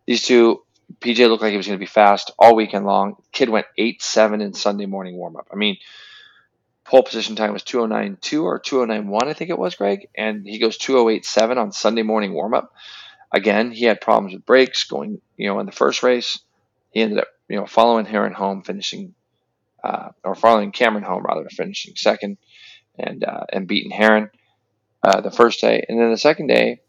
[0.07, 0.63] These two,
[1.01, 3.17] PJ looked like he was going to be fast all weekend long.
[3.33, 5.49] Kid went eight seven in Sunday morning warm up.
[5.53, 5.79] I mean,
[6.85, 10.09] pole position time was 209.2 or 209.1, I think it was, Greg.
[10.17, 12.73] And he goes 208.7 on Sunday morning warm up.
[13.33, 16.41] Again, he had problems with brakes going, you know, in the first race.
[16.91, 19.15] He ended up, you know, following Herrin home, finishing,
[19.83, 22.39] uh, or following Cameron home rather, finishing second,
[22.99, 24.31] and uh, and beating Herrin
[25.03, 26.81] uh, the first day, and then the second day,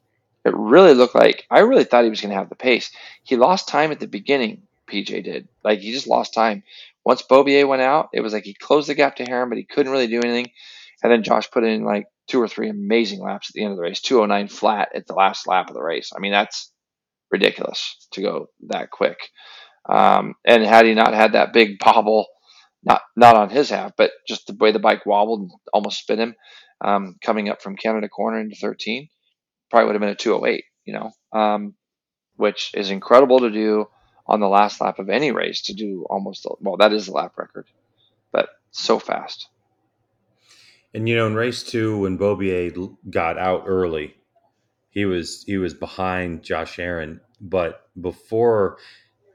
[0.43, 2.91] it really looked like I really thought he was going to have the pace.
[3.23, 4.63] He lost time at the beginning.
[4.87, 6.63] PJ did, like he just lost time.
[7.05, 9.63] Once Beaubier went out, it was like he closed the gap to Herrin, but he
[9.63, 10.51] couldn't really do anything.
[11.01, 13.77] And then Josh put in like two or three amazing laps at the end of
[13.77, 16.11] the race, 209 flat at the last lap of the race.
[16.15, 16.71] I mean, that's
[17.31, 19.17] ridiculous to go that quick.
[19.87, 22.27] Um, and had he not had that big bobble,
[22.83, 26.19] not not on his half, but just the way the bike wobbled and almost spin
[26.19, 26.35] him
[26.83, 29.09] um, coming up from Canada corner into 13,
[29.69, 31.75] probably would have been a 208, you know, um,
[32.35, 33.87] which is incredible to do
[34.27, 37.33] on the last lap of any race to do almost, well, that is the lap
[37.37, 37.65] record,
[38.31, 39.47] but so fast.
[40.93, 42.71] And you know, in race two, when Beaubier
[43.09, 44.15] got out early,
[44.89, 47.21] he was he was behind Josh Herrin.
[47.39, 48.77] But before,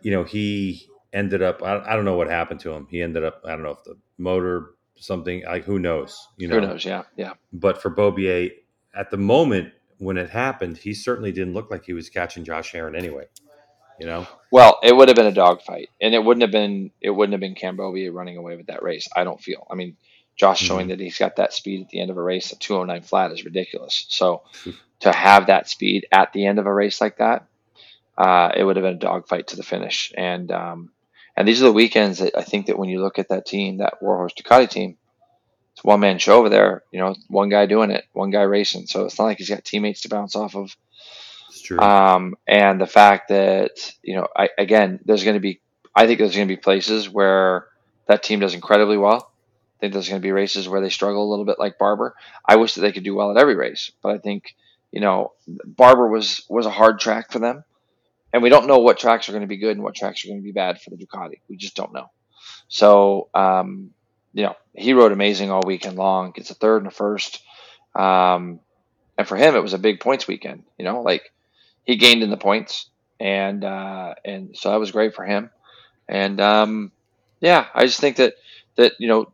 [0.06, 1.64] you know, he ended up.
[1.64, 2.86] I, I don't know what happened to him.
[2.88, 3.42] He ended up.
[3.44, 6.16] I don't know if the motor something like who knows.
[6.36, 6.84] You know, Who knows?
[6.84, 7.02] Yeah.
[7.16, 7.32] Yeah.
[7.52, 8.52] But for Beaubier,
[8.94, 12.70] at the moment when it happened, he certainly didn't look like he was catching Josh
[12.70, 13.24] Herrin anyway.
[13.98, 17.10] You know, Well, it would have been a dogfight, and it wouldn't have been it
[17.10, 19.08] wouldn't have been Cam Beaubier running away with that race.
[19.16, 19.66] I don't feel.
[19.68, 19.96] I mean,
[20.36, 20.66] Josh mm-hmm.
[20.66, 23.32] showing that he's got that speed at the end of a race at 209 flat
[23.32, 24.06] is ridiculous.
[24.08, 24.44] So
[25.00, 27.48] to have that speed at the end of a race like that,
[28.16, 30.12] uh, it would have been a dogfight to the finish.
[30.16, 30.90] And um,
[31.36, 33.78] and these are the weekends that I think that when you look at that team,
[33.78, 34.96] that Warhorse Ducati team,
[35.72, 36.82] it's one man show over there.
[36.90, 38.86] You know, one guy doing it, one guy racing.
[38.86, 40.74] So it's not like he's got teammates to bounce off of.
[41.50, 41.78] it's true.
[41.78, 45.60] Um, and the fact that you know, I, again, there's going to be,
[45.94, 47.66] I think there's going to be places where
[48.06, 49.30] that team does incredibly well.
[49.76, 52.14] I think there's going to be races where they struggle a little bit, like Barber.
[52.46, 54.54] I wish that they could do well at every race, but I think
[54.96, 57.64] you know, Barber was was a hard track for them,
[58.36, 60.28] and we don't know what tracks are going to be good and what tracks are
[60.28, 61.40] going to be bad for the Ducati.
[61.48, 62.10] We just don't know.
[62.68, 63.92] So, um,
[64.34, 66.32] you know, he rode amazing all weekend long.
[66.32, 67.42] Gets a third and a first.
[67.94, 68.60] Um,
[69.16, 70.64] and for him, it was a big points weekend.
[70.78, 71.32] You know, like
[71.84, 75.48] he gained in the points, and uh, and so that was great for him.
[76.06, 76.92] And um,
[77.40, 78.34] yeah, I just think that
[78.74, 79.32] that you know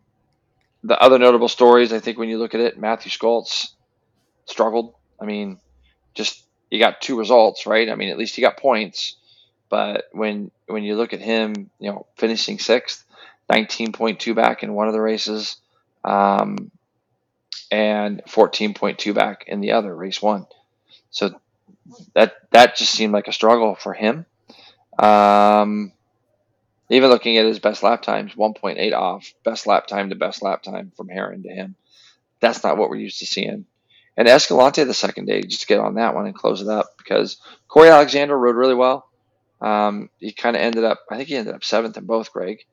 [0.84, 1.92] the other notable stories.
[1.92, 3.70] I think when you look at it, Mathew Scholtz
[4.46, 4.94] struggled.
[5.20, 5.58] I mean,
[6.14, 7.90] just you got two results, right?
[7.90, 9.16] I mean, at least he got points.
[9.68, 13.04] But when when you look at him, you know, finishing sixth,
[13.48, 15.56] nineteen point two back in one of the races,
[16.02, 16.70] um,
[17.70, 20.46] and fourteen point two back in the other race one.
[21.10, 21.38] So
[22.14, 24.24] that that just seemed like a struggle for him.
[24.98, 25.92] Um,
[26.88, 30.62] even looking at his best lap times, 1.8 off, best lap time to best lap
[30.62, 31.74] time from Herrin to him.
[32.40, 33.64] That's not what we're used to seeing.
[34.16, 37.38] And Escalante the second day, just get on that one and close it up because
[37.68, 39.08] Corey Alexander rode really well.
[39.60, 42.64] Um, he kind of ended up, I think he ended up seventh in both, Greg.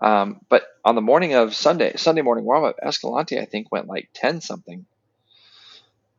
[0.00, 3.86] Um, but on the morning of Sunday, Sunday morning warm up, Escalante, I think, went
[3.86, 4.84] like 10 something.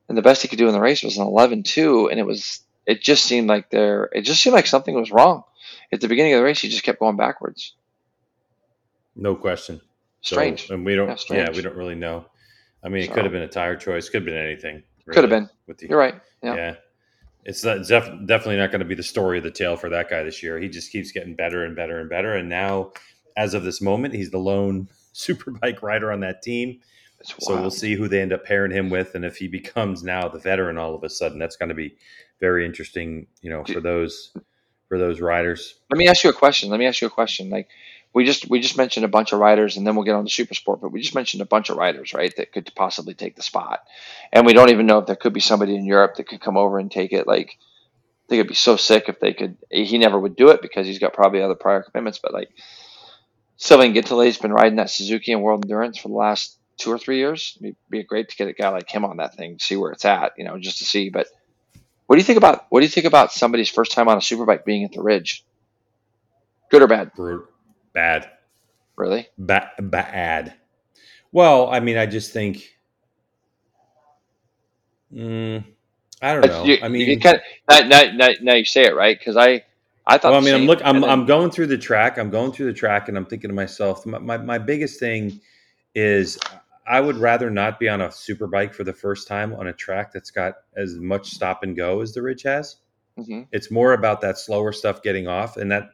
[0.07, 2.09] And the best he could do in the race was an 11 2.
[2.09, 5.43] And it was, it just seemed like there, it just seemed like something was wrong.
[5.91, 7.73] At the beginning of the race, he just kept going backwards.
[9.15, 9.81] No question.
[10.21, 10.67] Strange.
[10.67, 12.25] So, and we don't, Yeah, yeah, we don't really know.
[12.83, 14.83] I mean, it So- could have been a tire choice, could have been anything.
[15.07, 15.49] Could have been.
[15.67, 16.15] With the, You're right.
[16.41, 16.55] Yeah.
[16.55, 16.75] Yeah.
[17.45, 20.09] It's not, def- definitely not going to be the story of the tale for that
[20.09, 20.59] guy this year.
[20.59, 22.35] He just keeps getting better and better and better.
[22.35, 22.91] And now,
[23.35, 26.79] as of this moment, he's the lone superbike rider on that team.
[27.39, 30.27] So we'll see who they end up pairing him with, and if he becomes now
[30.27, 31.95] the veteran all of a sudden, that's going to be
[32.41, 33.27] very interesting.
[33.41, 34.33] You know, for those
[34.89, 35.75] for those riders.
[35.89, 36.69] Let me ask you a question.
[36.69, 37.49] Let me ask you a question.
[37.49, 37.69] Like
[38.13, 40.31] we just we just mentioned a bunch of riders, and then we'll get on to
[40.31, 40.81] super sport.
[40.81, 42.33] But we just mentioned a bunch of riders, right?
[42.37, 43.81] That could possibly take the spot,
[44.31, 46.57] and we don't even know if there could be somebody in Europe that could come
[46.57, 47.27] over and take it.
[47.27, 47.57] Like
[48.27, 49.57] they could be so sick if they could.
[49.71, 52.19] He never would do it because he's got probably other prior commitments.
[52.19, 52.49] But like
[53.57, 57.17] Sylvain Guintoli's been riding that Suzuki and World Endurance for the last two or three
[57.17, 57.57] years.
[57.61, 60.05] It'd be great to get a guy like him on that thing, see where it's
[60.05, 61.09] at, you know, just to see.
[61.09, 61.27] But
[62.05, 64.21] what do you think about what do you think about somebody's first time on a
[64.21, 65.43] superbike being at the Ridge?
[66.69, 67.13] Good or bad?
[67.15, 67.52] Brut-
[67.93, 68.29] Bad,
[68.95, 69.27] Really?
[69.37, 70.55] ba- bad.
[71.31, 72.69] Well, I mean, I just think.
[75.13, 75.63] Mm,
[76.21, 76.63] I don't But know.
[76.65, 77.37] you, I mean, you kind
[77.69, 79.63] of now, now, now, you say it right because I
[80.07, 80.31] I thought.
[80.31, 82.17] well, I mean, I'm look, I'm, then- I'm going through the track.
[82.17, 85.39] I'm going through the track, and I'm thinking to myself, my, my, my biggest thing
[85.95, 86.39] is
[86.87, 89.73] I would rather not be on a super bike for the first time on a
[89.73, 92.77] track that's got as much stop and go as the Ridge has.
[93.19, 93.47] Mhm.
[93.51, 95.91] It's more about that slower stuff getting off, and that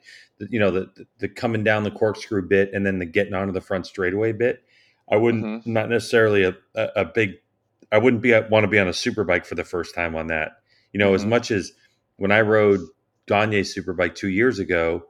[0.50, 3.62] you know the the coming down the corkscrew bit, and then the getting onto the
[3.62, 4.64] front straightaway bit.
[5.12, 5.66] I wouldn't Mhm.
[5.66, 7.36] not necessarily a, a, a big.
[7.92, 10.28] I wouldn't be want to be on a super bike for the first time on
[10.28, 10.54] that.
[10.94, 11.30] You know, as Mhm.
[11.30, 11.72] much as
[12.18, 12.82] when I rode
[13.28, 15.04] Gagne's superbike two years ago,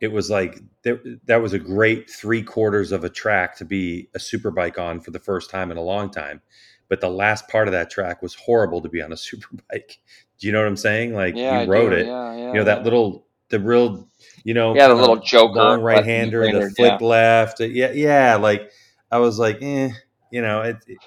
[0.00, 4.08] it was like that, that was a great three quarters of a track to be
[4.14, 6.42] a superbike on for the first time in a long time.
[6.88, 9.96] But the last part of that track was horrible to be on a superbike.
[10.38, 11.14] Do you know what I'm saying?
[11.14, 11.96] Like yeah, I you rode do.
[11.98, 14.08] it, Yeah, yeah, you know that little, the real,
[14.44, 18.36] you know, Yeah, the kinda little joker, long right hander, the flick left, yeah, yeah.
[18.36, 18.70] Like
[19.10, 19.90] I was like, eh,
[20.30, 20.76] you know, it.
[20.86, 20.98] it-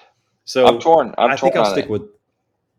[0.45, 1.13] so I'm torn.
[1.17, 1.91] I'm I torn think I'll stick it.
[1.91, 2.03] with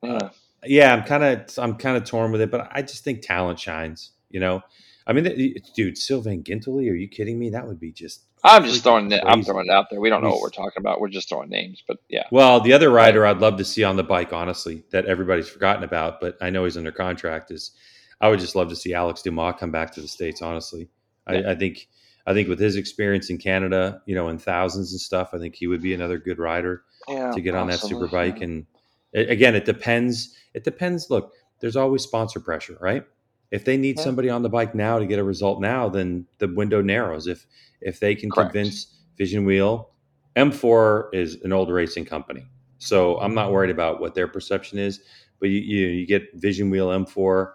[0.03, 0.31] Yeah.
[0.65, 3.61] yeah, I'm kind of I'm kind of torn with it, but I just think talent
[3.61, 4.11] shines.
[4.31, 4.63] You know,
[5.07, 7.51] I mean, dude, Sylvain Guintoli, are you kidding me?
[7.51, 8.23] That would be just.
[8.43, 9.23] I'm just throwing it.
[9.27, 10.01] I'm throwing it out there.
[10.01, 11.01] We don't know what we're talking about.
[11.01, 12.25] We're just throwing names, but yeah.
[12.33, 15.85] Well, the other rider I'd love to see on the bike, honestly, that everybody's forgotten
[15.85, 17.51] about, but I know he's under contract.
[17.51, 17.73] Is
[18.21, 20.43] I would just love to see Alex Dumas come back to the states.
[20.43, 20.89] Honestly,
[21.31, 21.39] Yeah.
[21.47, 21.89] I, I think
[22.27, 25.55] I think with his experience in Canada, you know, in thousands and stuff, I think
[25.55, 26.83] he would be another good rider.
[27.09, 28.67] Yeah, to get on that super bike and
[29.15, 33.05] a- again it depends it depends look there's always sponsor pressure right
[33.51, 34.05] if they need Yeah.
[34.05, 37.47] somebody on the bike now to get a result now then the window narrows if
[37.81, 38.53] if they can Correct.
[38.53, 39.91] convince vision wheel
[40.37, 42.47] m4 is an old racing company
[42.79, 45.01] so i'm not worried about what their perception is
[45.41, 47.53] but you you, you get vision wheel m4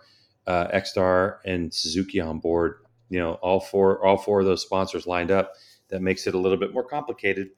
[0.48, 2.80] uh, ECSTAR and suzuki on board
[3.10, 5.54] you know all four all four of those sponsors lined up
[5.90, 7.50] that makes it a little bit more complicated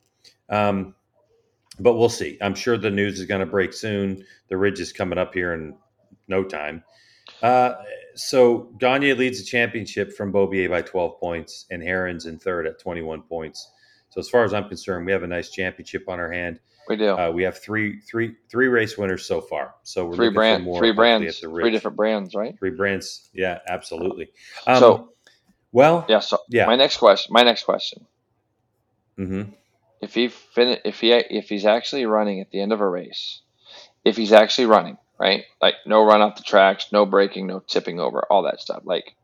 [0.49, 0.95] um,
[1.79, 2.37] but we'll see.
[2.41, 4.25] I'm sure the news is going to break soon.
[4.49, 5.75] The ridge is coming up here in
[6.27, 6.83] no time.
[7.41, 7.73] Uh,
[8.15, 12.79] so Gagne leads the championship from Beaubier by 12 points, and Herrin's in third at
[12.79, 13.71] 21 points.
[14.09, 16.59] So as far as I'm concerned, we have a nice championship on our hand.
[16.87, 17.17] We do.
[17.17, 19.75] Uh, we have three, three, three race winners so far.
[19.83, 22.57] So we're three looking for brand, more, three brands, three different brands, right?
[22.57, 23.29] three brands.
[23.33, 24.29] Yeah, absolutely.
[24.65, 25.13] Um, So-
[25.73, 26.19] well, Yeah.
[26.19, 26.65] So yeah.
[26.65, 27.33] my next question.
[27.33, 28.05] My next question.
[29.17, 29.43] hmm
[30.01, 33.41] If he fin- if he if he's actually running at the end of a race,
[34.05, 35.43] if he's actually running, right?
[35.61, 38.83] Like no run off the tracks, no braking, no tipping over, all that stuff.
[38.85, 39.15] Like,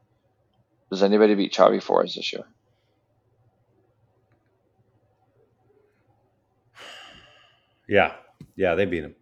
[0.90, 2.44] does anybody beat Xavi Forés this year?
[7.94, 8.14] Yeah,
[8.56, 9.14] yeah, they beat him.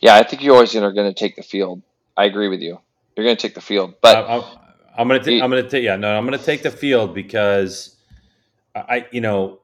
[0.00, 1.82] Yeah, I think you always are going to take the field.
[2.16, 2.78] I agree with you.
[3.16, 4.36] You're going to take the field, but I,
[4.96, 7.96] I'm gonna, ta- I'm gonna take, yeah, no, I'm gonna take the field because
[8.76, 9.60] I, I- you know,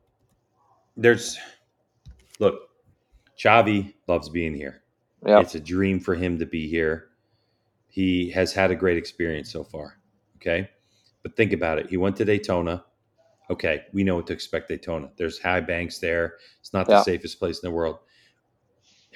[0.97, 1.39] there's,
[2.41, 2.69] look,
[3.39, 4.83] Xavi loves being here.
[5.25, 7.09] yeah, It's a dream for him to be here.
[7.89, 9.99] He has had a great experience so far.
[10.37, 10.69] Okay,
[11.23, 11.89] but think about it.
[11.89, 12.85] He went to Daytona.
[13.51, 15.11] Okay, we know what to expect Daytona.
[15.17, 16.35] There's high banks there.
[16.61, 17.99] It's not the safest place in the world.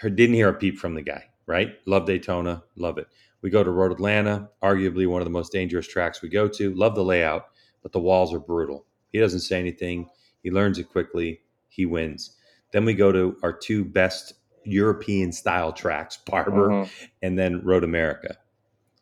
[0.00, 1.24] Her didn't hear a peep from the guy.
[1.46, 1.74] Right?
[1.86, 2.62] Love Daytona.
[2.76, 3.08] Love it.
[3.42, 6.74] We go to Road Atlanta, arguably one of the most dangerous tracks we go to.
[6.74, 7.46] Love the layout,
[7.82, 8.86] but the walls are brutal.
[9.12, 10.08] He doesn't say anything.
[10.42, 11.40] He learns it quickly.
[11.68, 12.36] He wins.
[12.72, 14.34] Then we go to our two best
[14.64, 16.90] European style tracks, Barber Mhm.
[17.22, 18.36] and then Road America.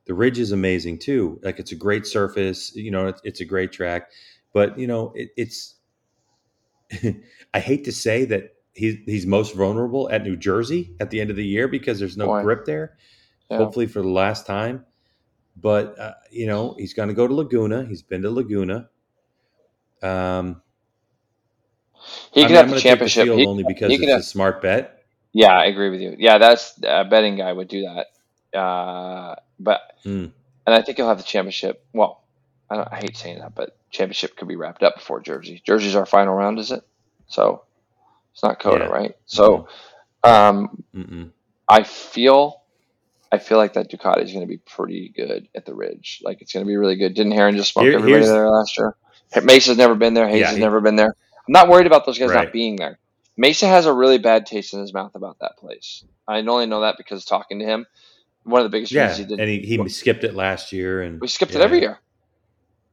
[0.06, 1.38] The Ridge is amazing too.
[1.42, 4.10] Like it's a great surface, you know, it's, it's a great track,
[4.54, 5.74] but you know, it, it's.
[7.54, 11.30] I hate to say that he's he's most vulnerable at New Jersey at the end
[11.30, 12.42] of the year because there's no Boy.
[12.42, 12.96] grip there.
[13.50, 13.58] Yeah.
[13.58, 14.84] Hopefully for the last time,
[15.56, 17.84] but uh, you know he's going to go to Laguna.
[17.84, 18.88] He's been to Laguna.
[20.02, 20.62] Um,
[22.32, 23.24] He I mean, have the championship.
[23.24, 25.02] field He- only because he it's could a smart bet.
[25.32, 26.14] yeah, I agree with you.
[26.18, 28.58] Yeah, that's a betting guy would do that.
[28.58, 30.26] Uh, but Hmm.
[30.66, 31.84] and I think he'll have the championship.
[31.92, 32.22] Well,
[32.70, 35.60] I, don't, I hate saying that, but championship could be wrapped up before Jersey.
[35.66, 36.82] Jersey's our final round, is it?
[37.26, 37.64] So
[38.38, 38.90] it's not COTA, Yeah.
[38.90, 39.16] right?
[39.26, 39.66] So
[40.22, 40.84] um.
[41.70, 42.62] I feel,
[43.30, 46.20] I feel like that Ducati is going to be pretty good at the Ridge.
[46.24, 47.12] Like it's going to be really good.
[47.14, 48.94] Didn't Herrin just smoke Here- everybody there last year?
[49.42, 50.26] Mesa's never been there.
[50.28, 51.14] Hayes Yeah, has he- never been there.
[51.46, 52.44] I'm not worried about those guys Right.
[52.44, 52.98] not being there.
[53.36, 56.04] Mesa has a really bad taste in his mouth about that place.
[56.26, 57.86] I only know that because talking to him,
[58.44, 59.40] one of the biggest Yeah, reasons he did.
[59.40, 61.98] and he, he skipped it last year, and we skipped it every year.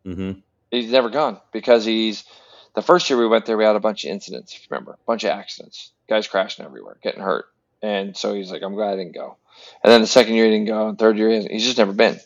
[0.03, 0.31] hmm
[0.71, 2.25] He's never gone because he's
[2.75, 3.57] the first year we went there.
[3.57, 4.53] We had a bunch of incidents.
[4.53, 7.45] If you remember, a bunch of accidents, guys crashing everywhere, getting hurt,
[7.81, 9.37] and so he's like, "I'm glad I didn't go."
[9.83, 11.93] And then the second year he didn't go, and third year he he's just never
[11.93, 12.19] been.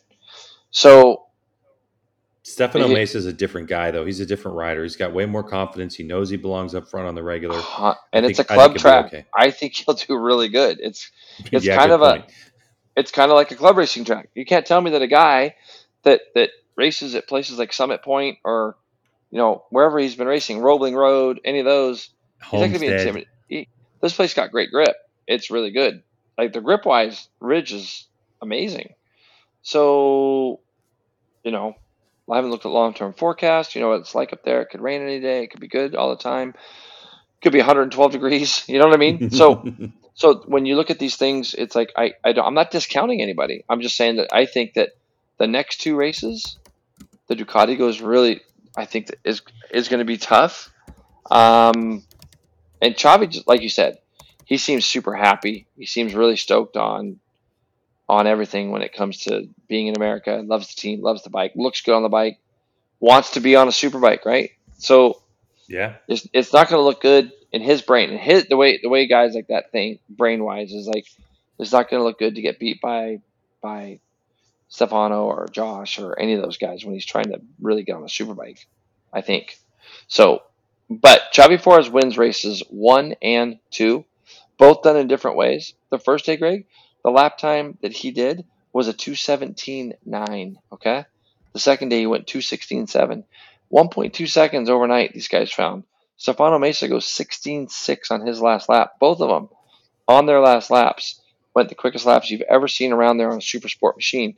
[0.71, 1.25] So
[2.43, 4.05] Stefano He- Mesa is a different guy, though.
[4.05, 4.81] He's a different rider.
[4.83, 5.95] He's got way more confidence.
[5.95, 7.61] He knows he belongs up front on the regular.
[7.77, 9.05] uh, and I it's a think- club think track.
[9.07, 9.25] okay.
[9.35, 10.79] I think he'll do really good.
[10.81, 11.11] It's
[11.51, 12.25] It's Yeah, kind of a-
[12.95, 14.29] it's kind of like a club racing track.
[14.35, 15.55] You can't tell me that a guy
[16.03, 18.75] that that races at places like Summit Point or
[19.31, 22.09] you know wherever he's been racing, Roebling Road, any of those,
[22.43, 23.27] he's not going to be intimidated.
[23.47, 23.67] He,
[24.01, 24.95] this place got great grip.
[25.27, 26.03] It's really good.
[26.37, 28.07] Like the grip wise, Ridge is
[28.41, 28.93] amazing.
[29.61, 30.61] So,
[31.43, 31.75] you know,
[32.31, 33.75] I haven't looked at long term forecast.
[33.75, 34.61] You know what it's like up there.
[34.61, 35.43] It could rain any day.
[35.43, 36.49] It could be good all the time.
[36.49, 38.63] It Could be 112 degrees.
[38.69, 39.31] You know what I mean?
[39.31, 39.63] So
[40.13, 43.21] so when you look at these things, it's like I, I don't, I'm not discounting
[43.21, 43.63] anybody.
[43.69, 44.89] I'm just saying that I think that
[45.37, 46.57] the next two races,
[47.27, 48.41] the Ducati goes really.
[48.75, 50.71] I think is is going to be tough.
[51.29, 52.03] Um,
[52.81, 53.99] and Xavi, like you said,
[54.45, 55.67] he seems super happy.
[55.77, 57.19] He seems really stoked on
[58.07, 60.41] on everything when it comes to being in America.
[60.45, 62.39] Loves the team, loves the bike, looks good on the bike,
[62.99, 64.51] wants to be on a super bike, right?
[64.77, 65.21] So
[65.67, 68.09] yeah, it's, it's not going to look good in his brain.
[68.09, 71.05] And his the way the way guys like that think brain wise is like
[71.59, 73.19] it's not going to look good to get beat by
[73.61, 73.99] by
[74.69, 78.03] Stefano or Josh or any of those guys when he's trying to really get on
[78.03, 78.65] a superbike.
[79.11, 79.57] I think
[80.07, 80.43] so.
[80.89, 84.05] But Xavi Forés wins races one and two,
[84.57, 85.73] both done in different ways.
[85.89, 86.65] The first day, Greg,
[87.03, 90.57] the lap time that he did was a two seventeen nine.
[90.71, 91.05] Okay,
[91.53, 93.25] the second day he went two sixteen seven.
[93.71, 95.83] 1.2 seconds overnight, these guys found.
[96.17, 98.93] Stefano Mesa goes 16.6 on his last lap.
[98.99, 99.49] Both of them
[100.07, 101.21] on their last laps
[101.53, 104.35] went the quickest laps you've ever seen around there on a super sport machine.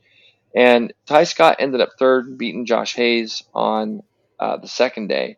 [0.56, 4.04] And Ty Scott ended up third, beating Josh Hayes on
[4.40, 5.38] uh, the second day.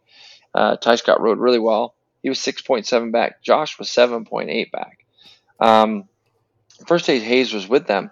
[0.54, 1.96] Uh, Ty Scott rode really well.
[2.22, 3.44] He was 6.7 back.
[3.44, 5.06] Josh was 7.8 back.
[5.60, 6.06] Um,
[6.88, 8.10] first day Hayes was with them.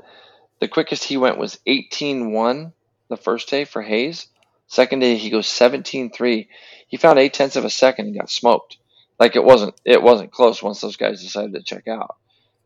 [0.59, 2.73] The quickest he went was 18.1
[3.07, 4.27] the first day for Hayes.
[4.67, 6.47] Second day he goes 17-3.
[6.87, 8.77] He found eight tenths of a second and got smoked.
[9.19, 12.15] Like it wasn't it wasn't close once those guys decided to check out.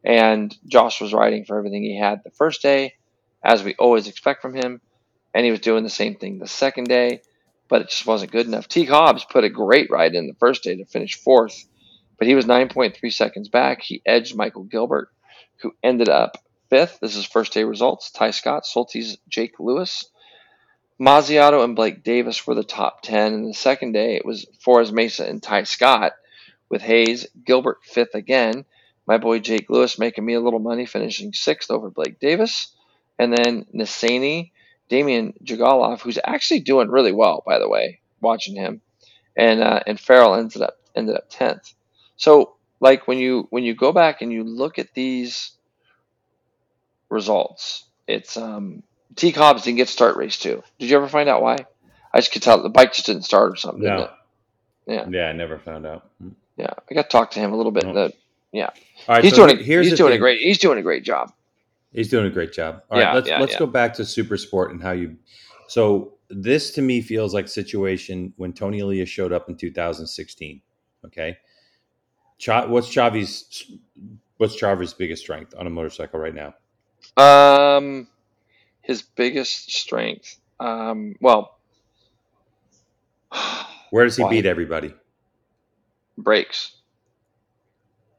[0.04, 2.94] And Josh was riding for everything he had the first day,
[3.46, 4.82] as we always expect from him,
[5.34, 7.22] and he was doing the same thing the second day,
[7.70, 8.68] but it just wasn't good enough.
[8.68, 8.86] T.
[8.86, 11.66] Hobbs put a great ride in the first day to finish fourth,
[12.18, 13.82] but he was 9.3 seconds back.
[13.82, 15.10] He edged Michael Gilbert,
[15.62, 16.38] who ended up
[16.70, 17.00] fifth.
[17.02, 18.10] This is first day results.
[18.12, 20.10] Ty Scott, Soltis, Jake Lewis.
[21.00, 23.34] Mazziotto and Blake Davis were the top 10.
[23.34, 26.14] And the second day, it was Forés Mesa and Ty Scott
[26.70, 28.66] with Hayes, Gilbert fifth again.
[29.06, 32.75] My boy Jake Lewis making me a little money, finishing sixth over Blake Davis.
[33.18, 34.52] And then Nisani,
[34.90, 38.82] Damian Jigalov, who's actually doing really well, by the way, watching him.
[39.36, 41.74] And uh, and Farrell ended up ended up tenth.
[42.18, 45.52] So like when you when you go back and you look at these
[47.10, 48.84] results, it's um
[49.16, 50.64] T Hobbs didn't get start race two.
[50.80, 51.58] Did you ever find out why?
[52.14, 54.12] I just could tell the bike just didn't start or something, didn't no, it?
[54.88, 55.06] Yeah.
[55.10, 56.08] yeah, I never found out.
[56.58, 56.70] Yeah.
[56.90, 57.86] I got to talk to him a little bit.
[57.86, 57.94] No.
[57.94, 58.14] The,
[59.08, 61.34] right, he's so doing here's he's doing a great he's doing a great job.
[61.96, 62.82] He's doing a great job.
[62.92, 63.60] All right, Yeah, let's yeah, let's yeah.
[63.60, 65.18] go back to super sport and how you.
[65.68, 70.62] So this to me feels like situation when Toni Elias showed up in 2016.
[71.06, 71.38] Okay,
[72.38, 73.72] Cha- what's Xavi's
[74.38, 76.54] what's Xavi's biggest strength on a motorcycle right now?
[77.18, 78.08] Um,
[78.82, 80.38] his biggest strength.
[80.60, 81.58] Um, well,
[83.92, 84.30] Where does he Why?
[84.32, 84.94] beat everybody?
[86.18, 86.78] brakes.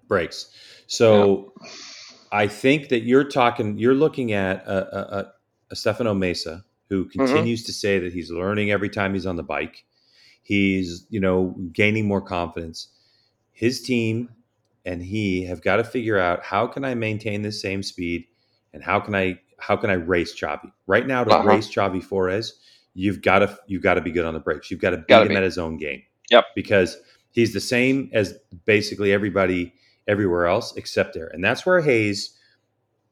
[0.08, 0.50] Brakes.
[0.86, 1.52] So
[2.32, 5.32] I think that you're talking, you're looking at a, a,
[5.70, 7.18] a, Stefano Mesa who Mm-hmm.
[7.24, 9.84] continues to say that he's learning every time he's on the bike.
[10.42, 12.88] He's, you know, gaining more confidence.
[13.52, 14.30] His team
[14.84, 18.26] and he have got to figure out how can I maintain the same speed
[18.72, 20.70] and how can I how can I race Xavi?
[20.86, 21.48] Right now to Uh-huh.
[21.48, 22.52] race Xavi Forés,
[22.94, 24.70] you've got to you've got to be good on the brakes.
[24.70, 25.36] You've got to beat Gotta him be.
[25.36, 26.02] at his own game.
[26.30, 26.44] Yep.
[26.54, 26.98] Because
[27.30, 28.34] he's the same as
[28.66, 29.72] basically everybody
[30.09, 31.28] everywhere else except there.
[31.28, 32.36] And that's where Hayes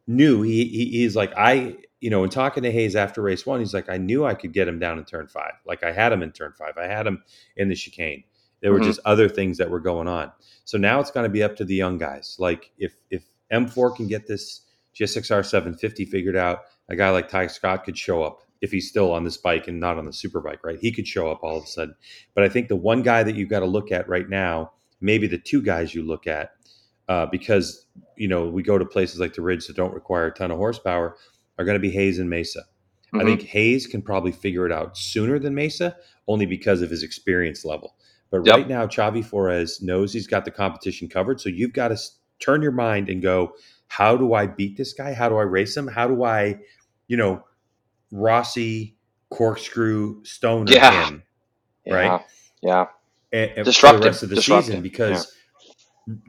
[0.06, 3.60] knew he, he he's like I you know in talking to Hayes after race 1
[3.60, 5.52] he's like I knew I could get him down in turn 5.
[5.66, 6.74] Like I had him in turn 5.
[6.76, 7.22] I had him
[7.56, 8.24] in the chicane.
[8.60, 8.84] There were Mhm.
[8.84, 10.30] just other things that were going on.
[10.64, 12.36] So now it's going to be up to the young guys.
[12.38, 14.62] Like if if M4 can get this
[14.94, 19.12] GSXR 750 figured out, a guy like Ty Scott could show up if he's still
[19.12, 20.78] on this bike and not on the super bike, right?
[20.80, 21.94] He could show up all of a sudden.
[22.34, 25.26] But I think the one guy that you've got to look at right now, maybe
[25.26, 26.52] the two guys you look at,
[27.08, 27.86] uh, because
[28.16, 30.56] you know we go to places like the Ridge that don't require a ton of
[30.58, 31.16] horsepower,
[31.58, 32.62] are going to be Hayes and Mesa.
[33.12, 33.24] I Mhm.
[33.26, 35.96] think Hayes can probably figure it out sooner than Mesa,
[36.26, 37.94] only because of his experience level.
[38.30, 38.56] But Yep.
[38.56, 41.40] right now, Xavi Forés knows he's got the competition covered.
[41.40, 41.98] So you've got to
[42.40, 43.54] turn your mind and go,
[43.86, 45.12] how do I beat this guy?
[45.12, 45.86] How do I race him?
[45.86, 46.58] How do I,
[47.06, 47.44] you know,
[48.10, 48.96] Rossi,
[49.30, 51.06] corkscrew, stoner Yeah.
[51.08, 51.22] him
[51.84, 52.20] yeah, right?
[52.62, 52.86] Yeah.
[53.32, 55.34] and, and Disrupt for the rest of the Disrupt season because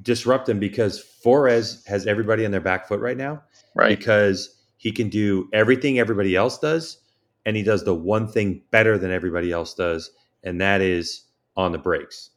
[0.02, 3.44] disrupt them because Forés has everybody on their back foot right now
[3.76, 3.98] Right.
[3.98, 7.00] because he can do everything everybody else does
[7.46, 10.12] and he does the one thing better than everybody else does
[10.44, 11.26] and that is
[11.58, 12.30] on the brakes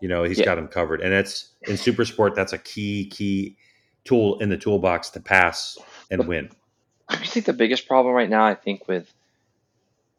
[0.00, 0.44] you know he's Yeah.
[0.44, 3.56] got him covered and that's in super sport that's a key key
[4.04, 5.78] tool in the toolbox to pass
[6.10, 6.50] and win
[7.08, 9.12] I think the biggest problem right now, I think, with,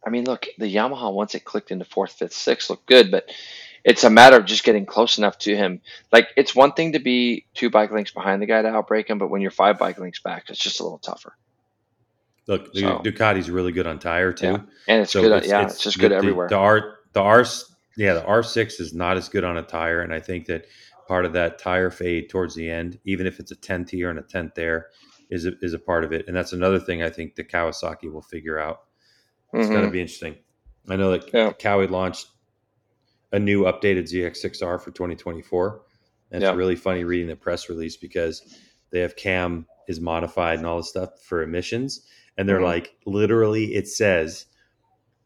[0.05, 3.28] I mean, look, the Yamaha once it clicked into fourth, fifth, sixth looked good, but
[3.86, 5.79] it's a matter of just getting close enough to him.
[6.11, 9.19] Like it's one thing to be two bike lengths behind the guy to outbreak him,
[9.19, 11.38] but when you're five bike lengths back, it's just a little tougher.
[12.47, 14.57] look the So- ducati's really good on tire too Yeah.
[14.88, 15.45] And it's good.
[15.45, 16.47] yeah, it's, just good the, everywhere.
[16.47, 17.45] The, the R the R
[17.95, 20.65] yeah the R six is not as good on a tire, and I think that
[21.07, 24.19] part of that tire fade towards the end, even if it's a tenth here and
[24.19, 24.88] a tenth there,
[25.29, 28.11] is a, is a part of it, and that's another thing I think the Kawasaki
[28.11, 28.81] will figure out.
[29.53, 29.93] It's going to mm-hmm.
[29.93, 30.36] be interesting.
[30.89, 31.51] I know that Yeah.
[31.53, 32.27] Kawi launched
[33.36, 35.81] a new updated ZX6R for 2024.
[36.31, 36.49] And Yeah.
[36.49, 38.41] it's really funny reading the press release because
[38.91, 42.07] they have cam is modified and all this stuff for emissions.
[42.38, 42.63] And they're Mhm.
[42.63, 44.45] like, literally, it says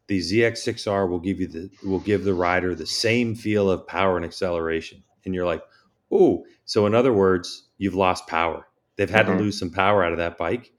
[0.08, 4.16] the ZX6R will give you the will give the rider the same feel of power
[4.16, 5.04] and acceleration.
[5.24, 5.62] And you're like,
[6.10, 8.66] oh, so in other words, you've lost power.
[8.96, 9.36] They've had Mhm.
[9.38, 10.72] to lose some power out of that bike.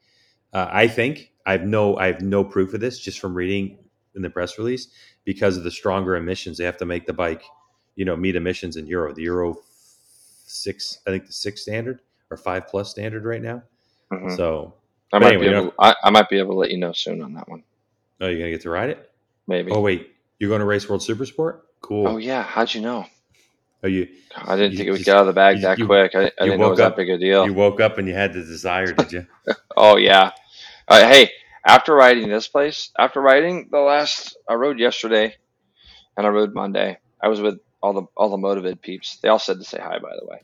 [0.51, 3.77] Uh, I think I have no I have no proof of this just from reading
[4.15, 4.87] in the press release
[5.23, 6.57] because of the stronger emissions.
[6.57, 7.43] They have to make the bike,
[7.95, 9.13] you know, meet emissions in Euro.
[9.13, 9.57] The Euro
[10.45, 13.63] six, I think the six standard or five plus standard right now.
[14.11, 14.35] Mhm.
[14.35, 14.73] So,
[15.13, 15.73] I might anyway, be you able.
[15.79, 17.63] I, I might be able to let you know soon on that one.
[18.21, 19.09] oh, you're gonna get to ride it?
[19.47, 19.71] Maybe.
[19.71, 21.65] Oh wait, you're going to race World Super Sport?
[21.81, 22.07] Cool.
[22.07, 22.43] Oh yeah.
[22.43, 23.05] How'd you know?
[23.83, 25.61] Oh, you I didn't You think it would just- get out of the bag you-
[25.63, 26.13] that you- quick.
[26.15, 27.45] I, I didn't know it was that big a deal.
[27.45, 29.25] you woke up and you had the desire, did you?
[29.75, 30.31] Oh yeah.
[30.87, 31.31] Uh, hey,
[31.65, 35.35] after riding this place, after riding the last, I rode yesterday,
[36.17, 36.97] and I rode Monday.
[37.21, 39.17] I was with all the all the motivated peeps.
[39.17, 40.41] They all said to say hi, by the way.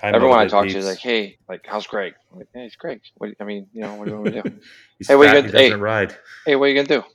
[0.00, 2.76] Hi, Everyone I talked to is like, "Hey, like, how's Greg?" I'm like, "Hey, it's
[2.76, 3.00] Greg.
[3.18, 4.50] What, I mean, you know, what do you want to do?
[4.98, 5.72] He's Hey, what you gonna- he hey.
[5.74, 6.16] ride.
[6.46, 7.06] hey, what are you gonna do?"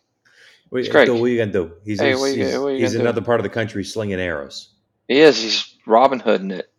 [0.70, 1.10] What, It's Greg.
[1.10, 1.74] What are you gonna do?
[1.84, 3.10] He's, Hey, he's, you he's, gonna- you he's gonna do?
[3.10, 4.70] another part of the country slinging arrows.
[5.08, 5.42] He is.
[5.42, 6.72] He's Robin Hooding it.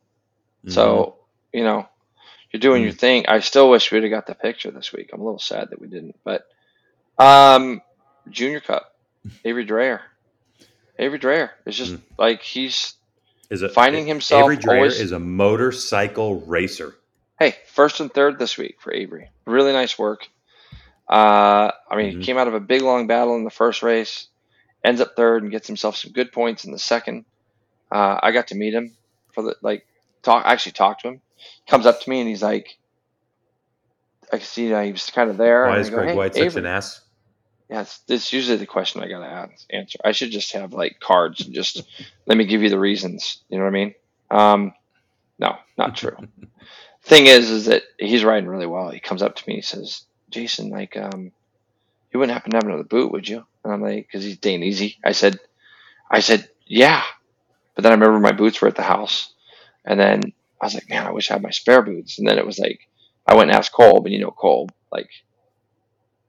[0.69, 0.87] So
[1.53, 1.59] mm-hmm.
[1.59, 1.89] you know,
[2.53, 3.27] you're doing your thing.
[3.29, 5.11] I still wish we'd have got the picture this week.
[5.13, 6.17] I'm a little sad that we didn't.
[6.25, 6.47] But
[7.19, 7.83] um,
[8.31, 8.95] Junior Cup,
[9.45, 10.03] Avery Dreyer.
[10.99, 12.01] Avery Dreyer is just Mm.
[12.19, 12.95] like he's
[13.51, 16.97] is it finding himself Avery Dreyer always- is a motorcycle racer.
[17.39, 19.31] hey first and third this week for Avery.
[19.45, 20.27] Really nice work.
[21.09, 22.19] Uh, I mean, Mhm.
[22.19, 24.27] he came out of a big long battle in the first race,
[24.83, 27.25] ends up third and gets himself some good points in the second.
[27.93, 28.97] Uh, I got to meet him
[29.33, 29.87] for the like
[30.27, 30.45] talk.
[30.45, 31.21] I actually talked to him.
[31.37, 32.77] He comes up to me and he's like,
[34.33, 35.67] I can see that he was kind of there.
[35.67, 37.01] Why is go, Greg "Hey, White such an ass?
[37.71, 39.99] Yeah, it's, it's usually the question I gotta ask, answer.
[40.05, 41.83] I should just have like cards and just
[42.27, 43.43] let me give you the reasons.
[43.49, 43.95] You know what I mean?
[44.31, 44.73] Um,
[45.39, 46.17] no, not true.
[47.03, 48.91] Thing is, is that he's riding really well.
[48.91, 51.31] He comes up to me, and he says, "Jason, like, um,
[52.13, 54.63] you wouldn't happen to have another boot, would you?" And I'm like, "Cause he's dang
[54.65, 55.39] easy." I said,
[56.11, 57.03] "I said, yeah,"
[57.75, 59.33] but then I remember my boots were at the house,
[59.87, 60.21] and then
[60.61, 62.59] I was like, "Man, I wish I had my spare boots." And then it was
[62.59, 62.81] like,
[63.27, 65.09] I went and asked Kolb, and you know Kolb, like,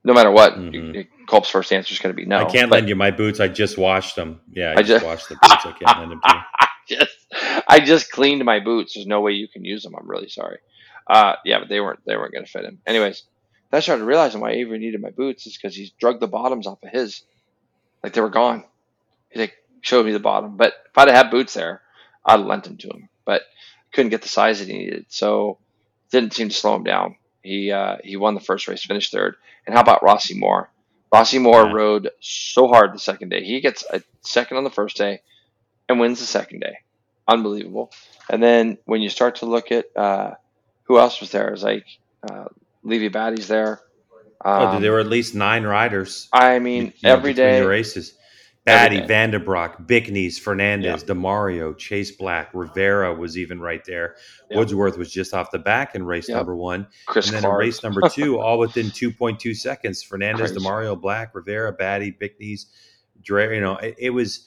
[0.04, 1.06] no matter what, Mhm.
[1.26, 2.38] Kolb's first answer is going to be no.
[2.38, 3.40] I can't But lend you my boots.
[3.40, 4.40] I just washed them.
[4.50, 5.66] Yeah, I, I just ju- washed the boots.
[5.66, 6.40] I can't lend them to you.
[6.60, 7.16] I just,
[7.68, 8.94] I just cleaned my boots.
[8.94, 9.94] There's no way you can use them.
[9.94, 10.58] I'm really sorry.
[11.06, 12.80] Uh, yeah, but they weren't they weren't going to fit him.
[12.86, 13.24] Anyways,
[13.70, 16.66] then I started realizing why Avery needed my boots is because he's drugged the bottoms
[16.66, 17.22] off of his,
[18.02, 18.64] like they were gone.
[19.30, 21.82] He like showed me the bottom, but if I'd have had boots there,
[22.24, 23.42] I'd have lent them to him, but
[23.92, 25.58] couldn't get the size that he needed, so
[26.10, 27.16] didn't seem to slow him down.
[27.42, 29.34] He uh, he won the first race, finished third.
[29.66, 30.70] And how about Rossi Moore?
[31.12, 31.72] Rossi Moore Yeah.
[31.72, 33.44] rode so hard the second day.
[33.44, 35.20] He gets a second on the first day
[35.88, 36.78] and wins the second day.
[37.28, 37.90] Unbelievable.
[38.30, 40.34] And then when you start to look at uh,
[40.84, 41.86] who else was there, it was like
[42.28, 42.46] uh,
[42.82, 43.80] Levi Badie's there.
[44.44, 46.28] oh, Um, there were at least nine riders.
[46.32, 48.14] I mean, you know, every the races.
[48.68, 49.06] Badie.
[49.08, 54.16] Vanderbrock, Bickneys, Fernandez, Demario, Chase Black, Rivera was even right there.
[54.50, 54.58] Yep.
[54.58, 56.36] Woodsworth was just off the back in race Yep.
[56.36, 56.86] number one.
[57.06, 57.60] Chris and then Clark.
[57.62, 60.02] in race number two, all within 2.2 seconds.
[60.02, 60.64] Fernandez, Crazy.
[60.66, 62.66] Demario, Black, Rivera, Badie, Bickneys,
[63.22, 63.54] Dre.
[63.54, 64.46] You know, it, it was.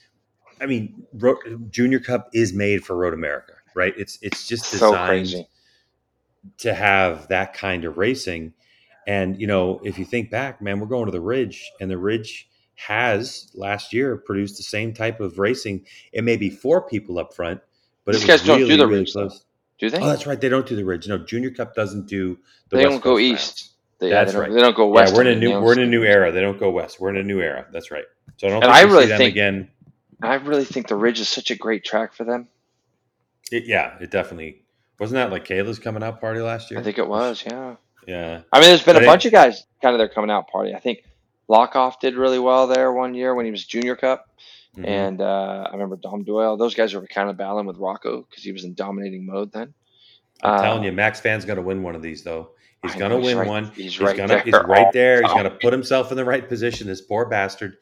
[0.60, 1.40] I mean, Ro-
[1.72, 3.94] Junior Cup is made for Road America, right?
[3.98, 5.48] It's it's just designed crazy.
[6.60, 8.54] to have that kind of racing.
[9.08, 11.98] And you know, if you think back, man, we're going to the Ridge, and the
[11.98, 12.48] Ridge
[12.88, 15.86] has last year produced the same type of racing.
[16.12, 17.62] It may be four people up front,
[18.06, 19.46] but These guys don't do the really Ridge, close.
[19.80, 20.00] Do they?
[20.00, 20.40] Oh, that's right.
[20.40, 21.08] They don't do the Ridge.
[21.08, 22.38] No, Junior Cup doesn't do
[22.70, 23.68] the they West don't go Coast east.
[24.00, 24.52] They, yeah, That's they, right.
[24.52, 25.12] they don't go west.
[25.14, 26.32] Yeah, we're in a new we're in a new era.
[26.32, 27.00] They don't go west.
[27.00, 27.68] We're in a new era.
[27.72, 28.06] That's right.
[28.38, 29.70] So I don't And think I really think- again.
[30.24, 32.48] I really think the Ridge is such a great track for them.
[33.52, 34.64] It, yeah, it definitely
[35.00, 36.80] wasn't that like Kayla's coming out party last year.
[36.80, 37.76] I think it was, yeah.
[38.08, 40.32] Yeah, I mean, there's been But a it- bunch of guys kind of their coming
[40.32, 40.74] out party.
[40.74, 41.04] I think
[41.52, 44.28] Lockoff did really well there one year when he was Junior Cup,
[44.78, 44.88] Mhm.
[44.88, 46.56] and uh, I remember Dom Doyle.
[46.56, 49.74] Those guys were kind of battling with Rocco because he was in dominating mode then.
[50.42, 52.52] I'm Uh, telling you, Max Van's going to win one of these though.
[52.84, 53.66] He's going to win right- one.
[53.76, 54.40] He's, He's right gonna, there.
[54.44, 55.22] He's right there.
[55.22, 56.88] He's Oh, going to put himself in the right position.
[56.88, 57.76] This poor bastard.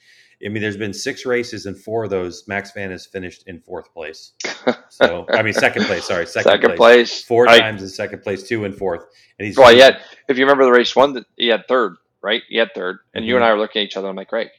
[0.44, 3.60] I mean, there's been six races, and four of those, Max Van has finished in
[3.60, 4.34] fourth place.
[4.92, 6.04] So, I mean, second place.
[6.06, 6.78] Sorry, second, second place.
[6.78, 7.24] place.
[7.24, 7.62] Four Right.
[7.62, 9.06] times in second place, two in fourth,
[9.38, 11.96] and he's Well, he had, if you remember the race one, that he had third,
[12.22, 12.42] right?
[12.48, 14.08] He had third, and you and I were looking at each other.
[14.08, 14.50] I'm like, Greg,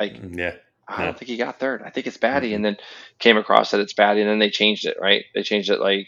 [0.00, 0.54] like yeah,
[0.88, 1.04] I Yeah.
[1.06, 1.82] don't think he got third.
[1.82, 2.54] I think it's Badie, Mhm.
[2.56, 2.76] and then
[3.18, 5.24] came across that it's Badie, and then they changed it, right?
[5.34, 6.06] They changed it like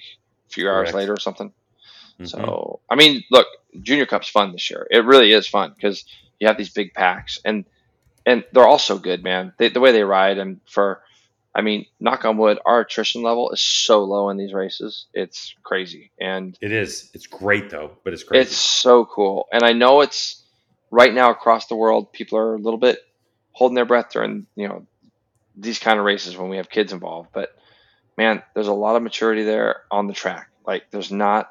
[0.49, 0.95] a few hours Correct.
[0.97, 1.53] later or something.
[2.21, 2.29] Mhm.
[2.29, 3.47] So I mean, look,
[3.83, 4.87] Junior Cup's fun this year.
[4.91, 6.05] It really is fun because
[6.39, 7.65] you have these big packs, and
[8.27, 9.55] and they're all so good, man.
[9.59, 11.03] They, the way they ride, and for,
[11.55, 15.07] I mean, knock on wood, our attrition level is so low in these races.
[15.15, 17.11] It's crazy, and it is.
[17.15, 18.43] It's great though, but it's crazy.
[18.43, 19.47] it's so cool.
[19.53, 20.45] And I know it's
[20.91, 22.99] right now across the world, people are a little bit
[23.53, 24.87] holding their breath during, you know,
[25.57, 27.31] these kind of races when we have kids involved.
[27.33, 27.51] But
[28.17, 30.49] man, there's a lot of maturity there on the track.
[30.67, 31.51] Like there's not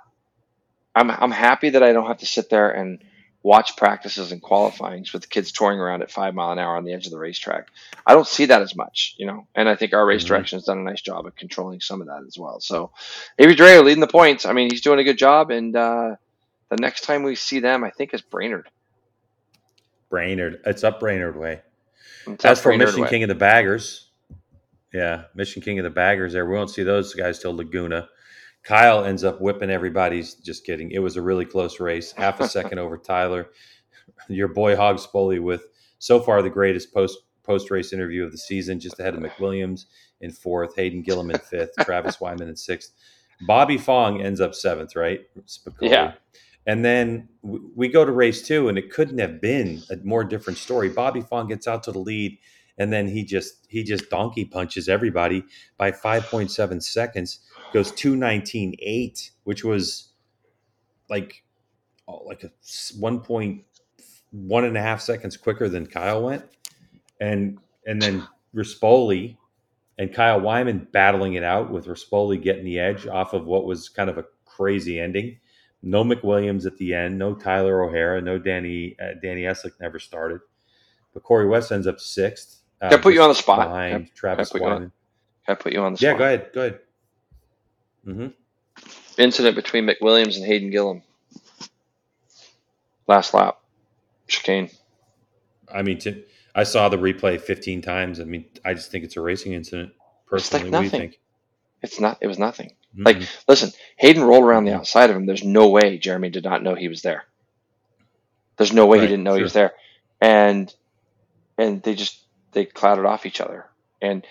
[0.95, 3.03] I'm I'm happy that I don't have to sit there and
[3.41, 6.83] watch practices and qualifyings with the kids touring around at five mile an hour on
[6.83, 7.67] the edge of the racetrack.
[8.05, 9.47] I don't see that as much, you know.
[9.55, 10.27] And I think our race Mhm.
[10.27, 12.59] direction has done a nice job of controlling some of that as well.
[12.59, 12.91] So
[13.37, 14.45] Avery Dreyer leading the points.
[14.45, 16.15] I mean, he's doing a good job and uh
[16.69, 18.69] the next time we see them, I think is Brainerd.
[20.09, 20.61] Brainerd.
[20.65, 21.61] It's up Brainerd way.
[22.27, 23.09] It's As for Brainerd Mission way.
[23.09, 24.09] King of the Baggers,
[24.93, 26.33] yeah, Mission King of the Baggers.
[26.33, 28.09] There, we won't see those guys till Laguna.
[28.63, 30.35] Kyle ends up whipping everybody's.
[30.35, 30.91] Just kidding.
[30.91, 33.49] It was a really close race, half a second over Tyler.
[34.29, 35.67] Your boy Hog Spoley with
[35.99, 39.85] so far the greatest post post race interview of the season, just ahead of McWilliams
[40.21, 42.93] in fourth, Hayden Gillim in fifth, Travis Wyman in sixth.
[43.41, 45.21] Bobby Fong ends up seventh, right?
[45.45, 45.89] Spicoli.
[45.89, 46.13] Yeah.
[46.69, 50.59] And then we go to race two, and it couldn't have been a more different
[50.59, 50.87] story.
[50.87, 52.37] Bobby Fong gets out to the lead,
[52.77, 55.43] and then he just he just donkey punches everybody
[55.79, 57.39] by 5.7 seconds.
[57.73, 60.09] Goes 219.8, which was
[61.09, 61.43] like
[62.07, 63.63] oh, like 1.1
[64.67, 66.45] and a half seconds quicker than Kyle went,
[67.19, 67.57] and
[67.87, 69.37] and then Rispoli
[69.97, 73.89] and Kyle Wyman battling it out with Rispoli getting the edge off of what was
[73.89, 75.39] kind of a crazy ending.
[75.81, 80.41] No McWilliams at the end, no Tyler O'Hara, no Danny uh, Danny Eslick never started,
[81.13, 82.61] but Corey West ends up sixth.
[82.81, 83.67] Uh, Can I put you on the spot?
[83.67, 84.91] behind Can Travis can I put you on- Can
[85.47, 86.13] I put you on the Yeah, spot?
[86.13, 86.79] Yeah, go ahead, go ahead.
[88.05, 88.27] hmm
[89.17, 91.01] Incident between McWilliams and Hayden Gillim.
[93.07, 93.59] Last lap.
[94.27, 94.69] Chicane.
[95.73, 96.23] I mean, to,
[96.55, 98.19] I saw the replay 15 times.
[98.19, 99.91] I mean, I just think it's a racing incident.
[100.31, 100.99] It's like Personally, what do you nothing.
[101.11, 101.19] think?
[101.81, 102.75] It's not it was nothing.
[102.97, 103.43] Like, Mhm.
[103.47, 105.25] listen, Hayden rolled around the outside of him.
[105.25, 107.25] There's no way Jeremy did not know he was there.
[108.57, 109.73] There's no way he didn't know he was there.
[110.21, 110.73] And
[111.57, 113.65] and they just they clattered off each other.
[114.01, 114.25] And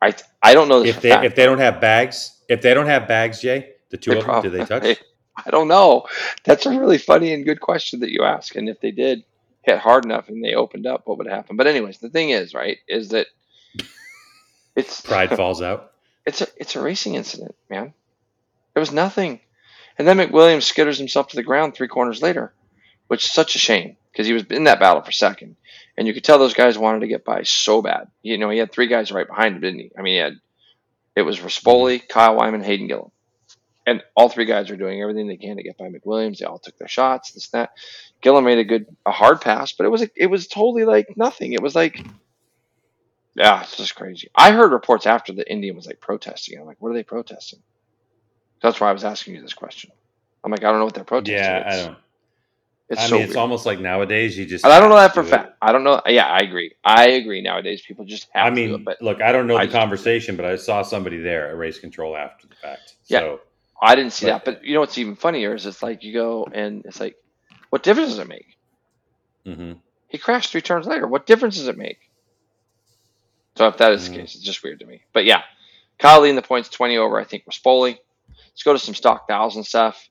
[0.00, 2.86] I I don't know if they fact, if they don't have bags, if they don't
[2.86, 4.98] have bags, Jay, the two They of them, do they touch?
[5.44, 6.06] I don't know.
[6.44, 8.56] That's a really funny and good question that you ask.
[8.56, 9.24] And if they did
[9.62, 11.56] hit hard enough and they opened up, what would happen?
[11.56, 13.26] But anyways, the thing is, right, is that
[14.76, 15.92] it's Pride falls out.
[16.26, 17.94] It's a it's a racing incident, man.
[18.74, 19.40] It was nothing.
[19.98, 22.52] And then McWilliams skitters himself to the ground three corners later,
[23.06, 25.56] which is such a shame because he was in that battle for second.
[25.96, 28.08] And you could tell those guys wanted to get by so bad.
[28.22, 29.90] You know, he had three guys right behind him, didn't he?
[29.96, 30.40] I mean, he had
[31.16, 33.10] it was Rispoli, Kyle Wyman, Hayden Gillim.
[33.86, 36.38] And all three guys were doing everything they can to get by McWilliams.
[36.38, 37.70] They all took their shots, this, that.
[38.20, 41.52] Gillim made a good, a hard pass, but it was, it was totally like nothing.
[41.52, 42.04] It was like,
[43.36, 44.28] yeah, it's just crazy.
[44.34, 46.58] I heard reports after the Indian was like protesting.
[46.58, 47.60] I'm like, what are they protesting?
[48.62, 49.90] That's why I was asking you this question.
[50.42, 51.36] I'm like, I don't know what they're protesting.
[51.36, 51.98] Yeah, it's, I don't.
[52.88, 53.38] It's I so mean, it's weird.
[53.38, 54.64] almost like nowadays you just.
[54.64, 55.54] And I don't know that for a fact.
[55.60, 56.00] I don't know.
[56.06, 56.72] Yeah, I agree.
[56.84, 57.42] I agree.
[57.42, 58.84] Nowadays, people just have I mean, it.
[58.84, 61.78] But look, I don't know I the conversation, but I saw somebody there at race
[61.78, 62.94] control after the fact.
[63.06, 63.20] Yeah.
[63.20, 63.40] So,
[63.82, 64.44] I didn't see But- that.
[64.44, 67.16] But you know what's even funnier is it's like you go and it's like,
[67.70, 68.56] what difference does it make?
[69.44, 69.72] hmm
[70.08, 71.06] He crashed three turns later.
[71.06, 71.98] What difference does it make?
[73.56, 74.20] So if that is the Mhm.
[74.20, 75.02] case, it's just weird to me.
[75.12, 75.42] But yeah,
[75.98, 77.98] Kyle Lee in the points 20 over, I think, was Foley.
[78.50, 80.08] Let's go to some stock thousand stuff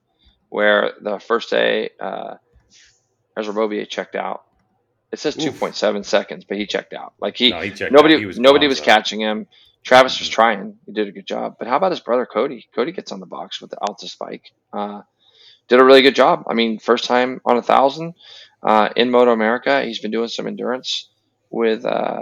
[0.49, 2.35] where the first day, uh,
[3.37, 4.43] Ezra Beaubier checked out.
[5.11, 7.13] It says 2.7 seconds, but he checked out.
[7.19, 8.17] Like he, no, he nobody.
[8.17, 9.47] He was nobody was catching him.
[9.83, 10.33] Travis was Mhm.
[10.33, 10.79] trying.
[10.87, 11.55] He did a good job.
[11.59, 12.67] But how about his brother Cody?
[12.73, 14.51] Cody gets on the box with the Alta spike.
[14.73, 15.01] Uh,
[15.67, 16.43] did a really good job.
[16.47, 18.15] I mean, first time on a thousand
[18.63, 19.85] uh, in MotoAmerica.
[19.85, 21.09] He's been doing some endurance
[21.51, 22.21] with uh,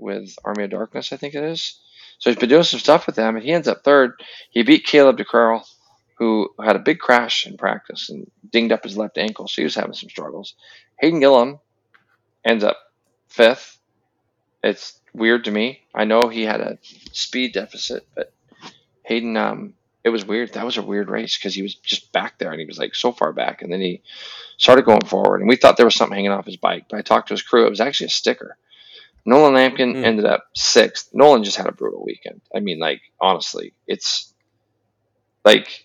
[0.00, 1.78] with Army of Darkness, I think it is.
[2.18, 4.22] So he's been doing some stuff with them, and he ends up third.
[4.50, 5.60] He beat Caleb De Keller,
[6.18, 9.64] who had a big crash in practice and dinged up his left ankle, so he
[9.64, 10.54] was having some struggles.
[11.00, 11.60] Hayden Gillim
[12.44, 12.76] ends up
[13.28, 13.78] fifth.
[14.62, 15.80] It's weird to me.
[15.94, 16.78] I know he had a
[17.12, 18.32] speed deficit, but
[19.04, 19.72] Hayden, um,
[20.04, 20.52] it was weird.
[20.52, 22.94] That was a weird race because he was just back there and he was like
[22.94, 24.02] so far back, and then he
[24.58, 26.84] started going forward, and we thought there was something hanging off his bike.
[26.90, 28.58] But I talked to his crew; it was actually a sticker.
[29.26, 30.04] Nolan Lampkin Hmm.
[30.04, 31.10] ended up sixth.
[31.12, 32.40] Nolan just had a brutal weekend.
[32.54, 34.32] I mean, like honestly, it's
[35.44, 35.84] like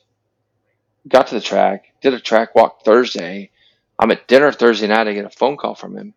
[1.07, 3.51] got to the track, did a track walk Thursday.
[3.99, 5.07] I'm at dinner Thursday night.
[5.07, 6.13] I get a phone call from him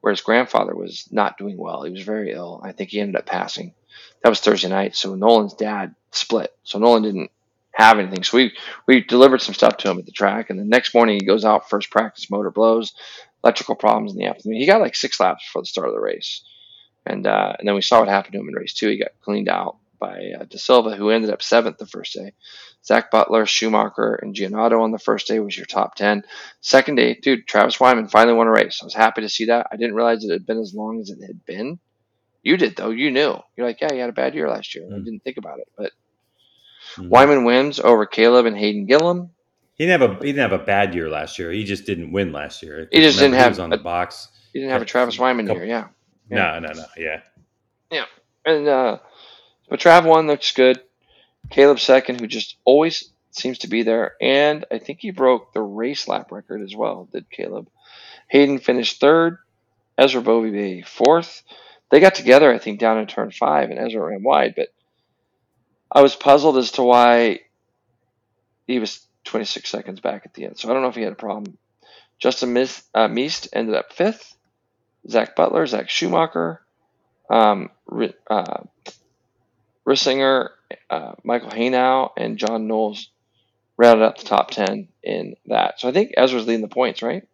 [0.00, 1.82] where his grandfather was not doing well.
[1.82, 2.60] He was very ill.
[2.64, 3.74] I think he ended up passing.
[4.22, 4.96] That was Thursday night.
[4.96, 6.52] So Nolan's dad split.
[6.64, 7.30] So Nolan didn't
[7.72, 8.22] have anything.
[8.24, 8.52] So we
[8.86, 11.44] we delivered some stuff to him at the track, and the next morning he goes
[11.44, 12.94] out first practice, motor blows,
[13.44, 14.58] electrical problems in the afternoon.
[14.58, 16.42] He got like six laps before the start of the race,
[17.06, 18.88] and uh, and then we saw what happened to him in race two.
[18.88, 22.32] He got cleaned out by uh, De Silva, who ended up seventh the first day.
[22.84, 26.22] Zach Butler, Schumacher, and Gianotto on the first day was your top ten.
[26.62, 28.78] Second day, dude, Travis Wyman finally won a race.
[28.80, 29.66] I was happy to see that.
[29.70, 31.78] I didn't realize it had been as long as it had been.
[32.42, 32.88] You did though.
[32.90, 33.36] You knew.
[33.56, 34.86] You're like, yeah, he had a bad year last year.
[34.86, 35.04] I Mm.
[35.04, 35.92] didn't think about it, but
[36.96, 37.08] Mhm.
[37.10, 39.28] Wyman wins over Caleb and Hayden Gillim.
[39.74, 41.50] He didn't have a he didn't have a bad year last year.
[41.50, 42.88] He just didn't win last year.
[42.90, 44.28] He just didn't have was on a- the box.
[44.54, 45.88] He didn't have a Travis Wyman year, yeah.
[46.36, 46.84] No, no, no.
[46.96, 47.20] Yeah.
[47.90, 48.06] Yeah.
[48.44, 48.98] And uh,
[49.68, 50.80] but Trav one looks good.
[51.50, 55.62] Caleb second, who just always seems to be there, and I think he broke the
[55.62, 57.08] race lap record as well.
[57.12, 57.68] Did Caleb?
[58.28, 59.38] Hayden finished third.
[59.98, 61.42] Ezra Beaubier fourth.
[61.90, 64.54] They got together, I think, down in turn five, and Ezra ran wide.
[64.56, 64.68] But
[65.90, 67.40] I was puzzled as to why
[68.66, 70.58] he was 26 seconds back at the end.
[70.58, 71.58] So I don't know if he had a problem.
[72.18, 72.56] Justin
[72.94, 74.36] uh, Meest ended up fifth.
[75.08, 76.60] Zach Butler, Zach Schumacher,
[77.30, 77.70] um,
[78.28, 78.62] uh,
[79.86, 80.50] Rissinger,
[80.88, 83.10] uh, Michael Haynow, and John Knowles
[83.76, 85.80] rounded out the top 10 in that.
[85.80, 87.26] So I think Ezra's leading the points, right?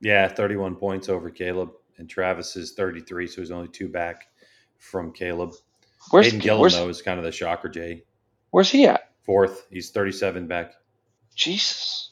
[0.00, 1.70] Yeah, 31 points over Caleb.
[1.98, 4.28] And Travis is 33, so he's only two back
[4.78, 5.52] from Caleb.
[6.10, 8.04] Where's, Hayden Gillim, where's, though, is kind of the shocker, Jay.
[8.50, 9.10] where's he at?
[9.24, 9.66] Fourth.
[9.70, 10.72] He's 37 back.
[11.34, 12.10] Jesus.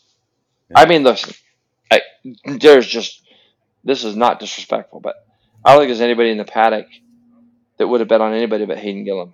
[0.70, 0.80] Yeah.
[0.80, 1.32] I mean, listen,
[1.90, 2.02] I,
[2.44, 3.22] there's just,
[3.88, 5.16] this is not disrespectful, but
[5.64, 6.86] I don't think there's anybody in the paddock
[7.78, 9.32] that would have bet on anybody but Hayden Gillim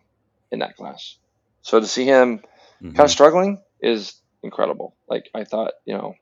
[0.53, 1.17] in that class.
[1.63, 2.39] So to see him
[2.81, 2.95] Mhm.
[2.95, 4.95] kind of struggling is incredible.
[5.09, 6.15] Like I thought, you know,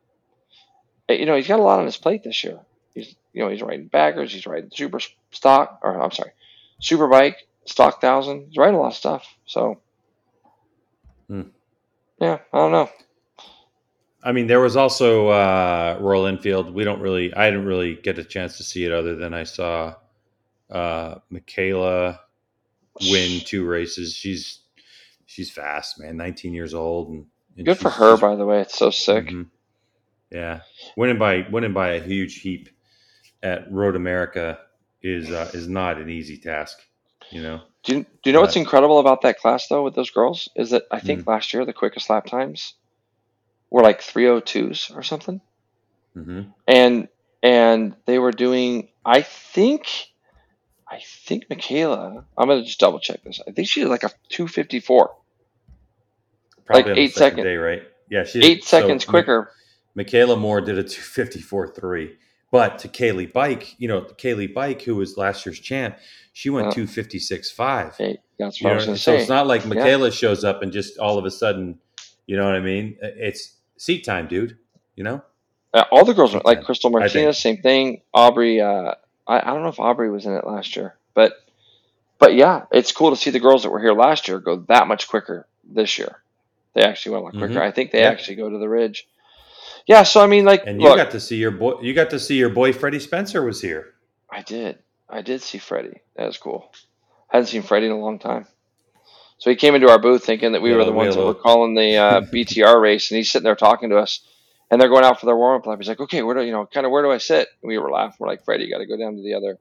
[1.09, 2.61] eh, you know, he's got a lot on his plate this year.
[2.95, 6.33] He's, you know, he's riding baggers, he's riding super stock, or I'm sorry,
[6.80, 8.47] super bike, stock thousand.
[8.49, 9.26] He's riding a lot of stuff.
[9.45, 9.80] So,
[11.28, 11.49] Hmm.
[12.18, 12.89] yeah, I don't know.
[14.23, 16.73] I mean, there was also uh, Royal Enfield.
[16.73, 19.43] We don't really, I didn't really get a chance to see it other than I
[19.43, 19.95] saw
[20.70, 22.20] uh, Michaela
[23.11, 24.14] win two races.
[24.14, 24.61] She's
[25.27, 26.16] she's fast, man.
[26.16, 28.61] 19 years old, and, and Good for her, by the way.
[28.61, 29.27] It's so sick.
[29.27, 29.47] Mhm.
[30.31, 30.61] Yeah,
[30.97, 32.70] winning by winning by a huge heap
[33.43, 34.59] at Road America
[35.03, 36.79] is uh, is not an easy task.
[37.31, 40.11] You know, Do you, do you know what's incredible about that class though with those
[40.11, 42.75] girls is that I think last year the quickest lap times
[43.73, 45.41] were like 302s or something.
[46.14, 47.09] hmm and
[47.43, 49.87] and they were doing i think
[50.89, 54.11] i think michaela i'm gonna just double check this i think she did like a
[54.29, 55.11] 254
[56.66, 57.14] probably Like eight seconds.
[57.14, 57.45] eight second second.
[57.45, 57.83] day, right?
[58.11, 59.51] Yeah, she Eight so seconds Mi- quicker.
[59.95, 62.14] Michaela Moore did a 254.3.
[62.51, 65.97] But to Kayleigh Buyck, you know, Kayleigh Buyck, who was last year's champ,
[66.35, 67.97] she went Uh, 256.5.
[67.97, 69.20] Hey, that's You what I know, was going to so say.
[69.20, 69.68] it's not like Yeah.
[69.70, 71.79] Michaela shows up and just all of a sudden,
[72.27, 72.97] you know what I mean?
[73.03, 74.57] It's seat time, dude.
[74.95, 75.22] You know?
[75.74, 78.03] Uh, all the girls, like Crystal Martinez, same thing.
[78.12, 78.95] Aubrey, uh,
[79.26, 81.33] I, I don't know if Aubrey was in it last year, but
[82.18, 84.87] but yeah, it's cool to see the girls that were here last year go that
[84.87, 86.22] much quicker this year.
[86.74, 87.61] They actually went a lot quicker.
[87.61, 87.66] Mhm.
[87.66, 88.11] I think they Yeah.
[88.11, 89.09] actually go to the ridge.
[89.87, 91.80] Yeah, so I mean, like, And you look, got to see your boy.
[91.80, 93.95] You got to see your boy Freddie Spencer was here.
[94.30, 94.78] I did,
[95.09, 96.01] I did see Freddie.
[96.16, 96.70] That was cool.
[97.28, 98.47] Hadn't seen Freddie in a long time.
[99.43, 101.34] So he came into our booth thinking that we Yeah, were the ones that were
[101.34, 104.20] calling the uh, BTR race, and he's sitting there talking to us.
[104.70, 105.78] And they're going out for their warm up lap.
[105.80, 106.64] He's like, "Okay, where do you know?
[106.64, 108.18] Kind of where do I sit?" And we were laughing.
[108.20, 109.59] We're like, "Freddie, you got to go down to the other,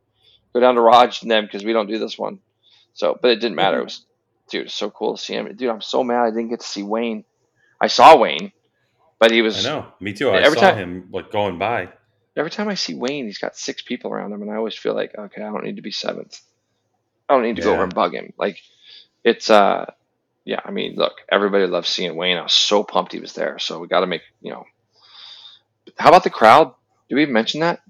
[0.54, 2.38] go down to Raj and them because we don't do this one."
[2.94, 3.80] So, but it didn't matter.
[3.80, 4.06] It was,
[4.52, 5.48] dude, it's so cool to see him.
[5.56, 7.26] Dude, I'm so mad I didn't get to see Wayne.
[7.82, 8.52] I saw Wayne,
[9.18, 9.66] but he was.
[9.66, 9.88] I know.
[10.00, 10.30] Me too.
[10.30, 11.90] I Every saw time- him like going by.
[12.38, 14.94] every time I see Wayne, he's got six people around him, and I always feel
[14.94, 16.40] like, okay, I don't need to be seventh.
[17.28, 18.32] I don't need to go over and bug him.
[18.38, 18.60] Like,
[19.24, 19.86] it's uh,
[20.46, 20.60] yeah.
[20.66, 22.38] I mean, look, everybody loves seeing Wayne.
[22.38, 23.60] I was so pumped he was there.
[23.60, 24.66] So we got to make you know.
[25.98, 26.74] How about the crowd?
[27.10, 27.82] Did we even mention that?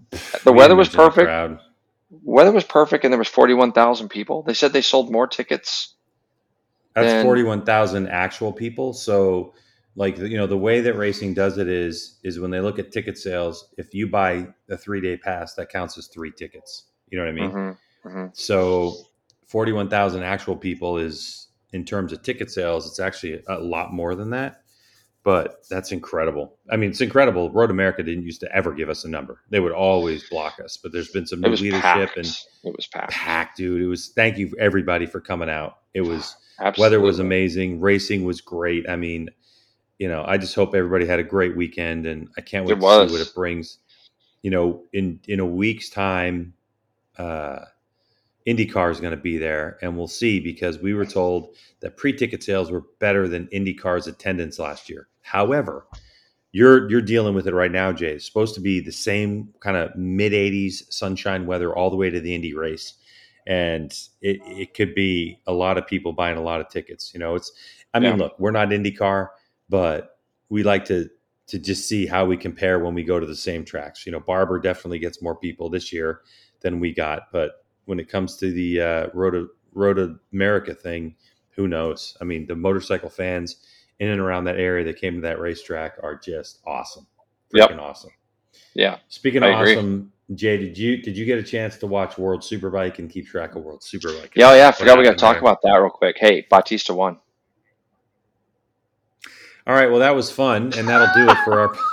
[0.43, 1.27] The We weather was perfect.
[1.27, 1.59] crowd.
[2.23, 4.43] Weather was perfect, and there was forty-one thousand people.
[4.43, 5.93] They said they sold more tickets.
[6.95, 8.91] That's And- forty-one thousand actual people.
[8.93, 9.53] So,
[9.95, 12.91] like you know, the way that racing does it is is when they look at
[12.91, 13.69] ticket sales.
[13.77, 16.85] If you buy a three-day pass, that counts as three tickets.
[17.09, 17.51] You know what I mean?
[18.03, 18.95] hmm hmm So,
[19.51, 22.87] forty-one thousand actual people is in terms of ticket sales.
[22.87, 24.57] It's actually a lot more than that.
[25.23, 26.57] But that's incredible.
[26.71, 27.51] I mean, it's incredible.
[27.51, 29.41] Road America didn't used to ever give us a number.
[29.51, 30.77] They would always block us.
[30.81, 32.17] But there's been some new leadership packed.
[32.17, 32.25] and
[32.63, 33.11] it was packed.
[33.11, 33.81] packed, dude.
[33.83, 35.77] It was thank you everybody for coming out.
[35.93, 36.81] It was Absolutely.
[36.81, 39.29] weather was amazing racing was great i mean
[39.97, 42.75] you know i just hope everybody had a great weekend and i can't wait It
[42.75, 43.09] to was.
[43.09, 43.79] see what it brings
[44.43, 46.53] you know in in a week's time
[47.17, 47.59] uh
[48.47, 52.43] indycar is going to be there and we'll see because we were told that pre-ticket
[52.43, 55.85] sales were better than indycar's attendance last year however
[56.51, 59.77] you're you're dealing with it right now jay it's supposed to be the same kind
[59.77, 62.95] of mid 80s sunshine weather all the way to the indy race
[63.47, 67.13] and it, it could be a lot of people buying a lot of tickets.
[67.13, 67.51] You know, it's
[67.93, 68.23] I mean, Yeah.
[68.25, 69.29] look, we're not IndyCar,
[69.69, 70.19] but
[70.49, 71.09] we like to
[71.47, 74.05] to just see how we compare when we go to the same tracks.
[74.05, 76.21] You know, Barber definitely gets more people this year
[76.61, 77.60] than we got, but
[77.91, 81.13] when it comes to the uh, Road Road America thing,
[81.49, 82.15] who knows?
[82.21, 83.57] I mean, the motorcycle fans
[83.99, 87.05] in and around that area that came to that racetrack are just awesome,
[87.53, 87.69] Yep.
[87.69, 88.11] freaking awesome.
[88.75, 88.99] Yeah.
[89.09, 92.99] Speaking of awesome, Jay, did you did you get a chance to watch World Superbike
[92.99, 94.29] and keep track of World Superbike?
[94.35, 94.69] Yeah, oh, yeah.
[94.69, 95.41] I forgot we got to talk there?
[95.41, 96.15] about that real quick.
[96.17, 97.17] Hey, Bautista won.
[99.67, 101.75] All right, well that was fun, and that'll do it for our.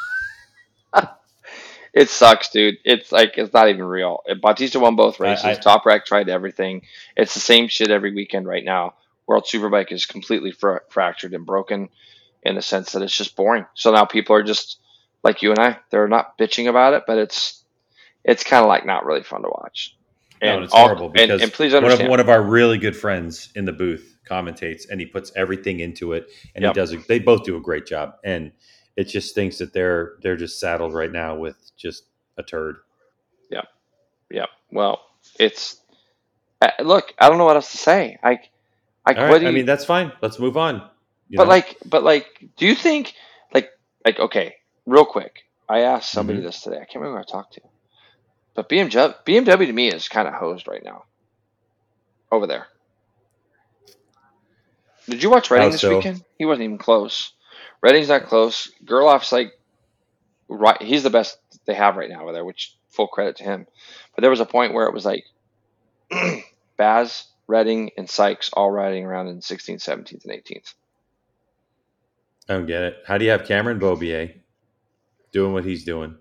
[1.95, 2.77] It sucks, dude.
[2.85, 4.23] It's like it's not even real.
[4.41, 5.45] Bautista won both races.
[5.45, 6.83] I- Toprak tried everything.
[7.17, 8.95] It's the same shit every weekend right now.
[9.27, 11.89] World Superbike is completely fra- fractured and broken
[12.43, 13.67] in the sense that it's just boring.
[13.75, 14.79] So now people are just
[15.23, 15.79] like you and I.
[15.91, 17.63] They're not bitching about it, but it's
[18.25, 19.97] it's kind of like not really fun to watch.
[20.43, 22.97] No, And it's all- horrible because and please one of one of our really good
[22.97, 26.75] friends in the booth commentates, and he puts everything into it, and Yep.
[26.75, 26.93] he does.
[26.93, 28.53] A, they both do a great job, and
[28.97, 32.05] it just thinks that they're they're just saddled right now with just
[32.37, 32.77] a turd.
[33.51, 33.63] yeah.
[34.31, 35.01] Yeah well,
[35.41, 35.81] it's
[36.61, 37.15] uh, look.
[37.19, 38.19] I don't know what else to say.
[38.23, 38.41] I
[39.07, 39.45] I right, quit.
[39.45, 40.13] I mean that's fine.
[40.21, 40.89] Let's move on.
[41.31, 41.49] but know?
[41.49, 43.15] like but like do you think
[43.55, 43.71] like
[44.05, 44.55] like okay
[44.87, 46.45] real quick i asked somebody Mhm.
[46.45, 47.61] this today i can't remember who i talked to
[48.59, 51.05] but bmw bmw to me is kind of hosed right now.
[52.33, 52.67] Over there.
[55.09, 55.97] Did you watch Redding this so?
[55.97, 56.25] weekend?
[56.39, 57.35] He wasn't even close.
[57.83, 58.73] Redding's not close.
[58.85, 59.53] Gerloff's like
[60.49, 63.69] right he's the best they have right now over there which full credit to him.
[64.17, 65.25] But there was a point where it was like
[66.77, 70.75] baz Redding and sykes all riding around in 16th 17th and 18th
[72.49, 72.97] I don't get it.
[73.07, 74.35] How do you have Cameron Beaubier
[75.31, 76.17] doing what he's doing?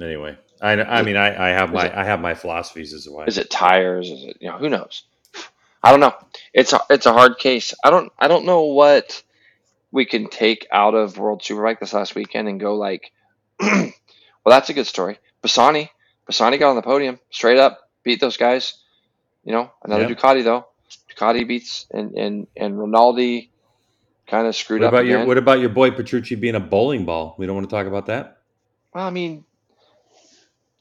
[0.00, 3.26] Anyway, I I mean I, I have my it- I have my philosophies as well.
[3.26, 4.10] Is it tires?
[4.10, 5.04] Is it you know who knows?
[5.82, 6.14] I don't know.
[6.54, 7.74] It's a, it's a hard case.
[7.84, 9.22] I don't I don't know what
[9.92, 13.12] we can take out of World Superbike this last weekend and go like,
[13.60, 13.92] well,
[14.46, 15.18] that's a good story.
[15.42, 15.90] Bassani,
[16.28, 18.74] Bassani got on the podium straight up, beat those guys.
[19.44, 20.08] You know, another.
[20.12, 20.66] Ducati though.
[21.14, 23.50] Ducati beats and and and Rinaldi
[24.26, 25.18] kind of screwed What up about again.
[25.18, 27.34] your What about your boy Petrucci being a bowling ball?
[27.38, 28.38] We don't want to talk about that.
[28.94, 29.44] well, I mean,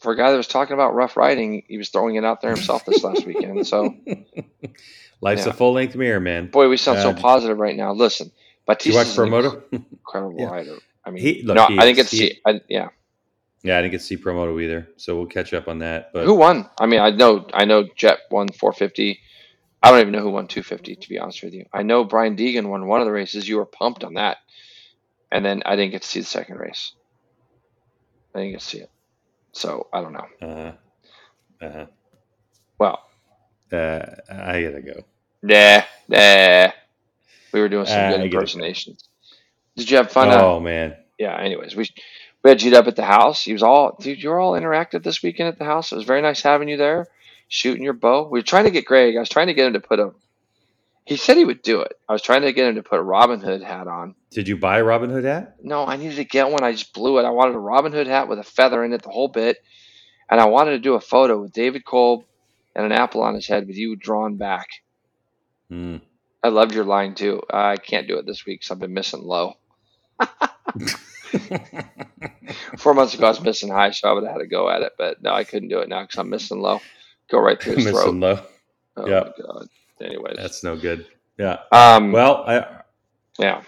[0.04, 2.52] for a guy that was talking about rough riding, he was throwing it out there
[2.54, 3.66] himself this last weekend.
[3.66, 3.96] So.
[5.22, 5.52] Life's Yeah.
[5.52, 6.48] a full length mirror, man.
[6.48, 7.94] Boy, we sound so Uh, positive right now.
[7.94, 8.32] Listen,
[8.68, 9.64] Bautista you watch is an Promoto?
[9.72, 10.50] incredible Yeah.
[10.50, 10.76] rider.
[11.06, 12.40] I mean, He- look, no, he I didn't get to he- see.
[12.46, 12.90] I, yeah,
[13.64, 16.12] yeah, I didn't get to see Promoto either, so we'll catch up on that.
[16.14, 16.70] But who won?
[16.80, 19.20] I mean, I know, I know, Jett won 450.
[19.82, 20.96] I don't even know who won 250.
[20.96, 23.48] To be honest with you, I know Brian Deegan won one of the races.
[23.48, 24.38] You were pumped on that,
[25.32, 26.92] and then I didn't get to see the second race.
[28.36, 28.90] I didn't get to see it,
[29.54, 30.28] so I don't know.
[30.42, 30.74] uh,
[31.62, 31.86] uh,
[32.80, 33.00] Well,
[33.72, 35.04] uh, I gotta go.
[35.44, 36.72] nah, nah.
[37.54, 38.52] We were doing some Uh, good I get it.
[38.52, 39.04] impersonations.
[39.76, 40.32] Did you have fun?
[40.32, 41.38] uh, Oh man, yeah.
[41.40, 41.90] Anyways, we
[42.44, 43.44] we had you up at the house.
[43.44, 44.22] He was all dude.
[44.24, 45.92] You were all interactive this weekend at the house.
[45.92, 47.08] It was very nice having you there,
[47.48, 48.28] shooting your bow.
[48.30, 49.16] We were trying to get Greg.
[49.16, 50.12] I was trying to get him to put a.
[51.06, 51.94] He said he would do it.
[52.08, 54.16] I was trying to get him to put a Robin Hood hat on.
[54.32, 55.58] did you buy a Robin Hood hat?
[55.62, 56.64] No, I needed to get one.
[56.64, 57.26] I just blew it.
[57.26, 59.58] I wanted a Robin Hood hat with a feather in it, the whole bit,
[60.30, 62.24] and I wanted to do a photo with David Kolb
[62.76, 64.68] and an apple on his head with you drawn back.
[65.70, 65.98] Hmm.
[66.42, 67.42] I loved your line too.
[67.52, 69.54] I can't do it this week, so I've been missing low.
[72.78, 74.82] Four months ago, I was missing high, so I would have had to go at
[74.82, 76.80] it, but no, I couldn't do it now because I'm missing low.
[77.30, 78.16] Go right through his Missing throat.
[78.16, 78.40] low.
[78.98, 79.30] Oh Yeah.
[80.02, 81.06] Anyways, That's no good.
[81.38, 81.60] Yeah.
[81.72, 82.82] um, Well, I
[83.40, 83.62] yeah,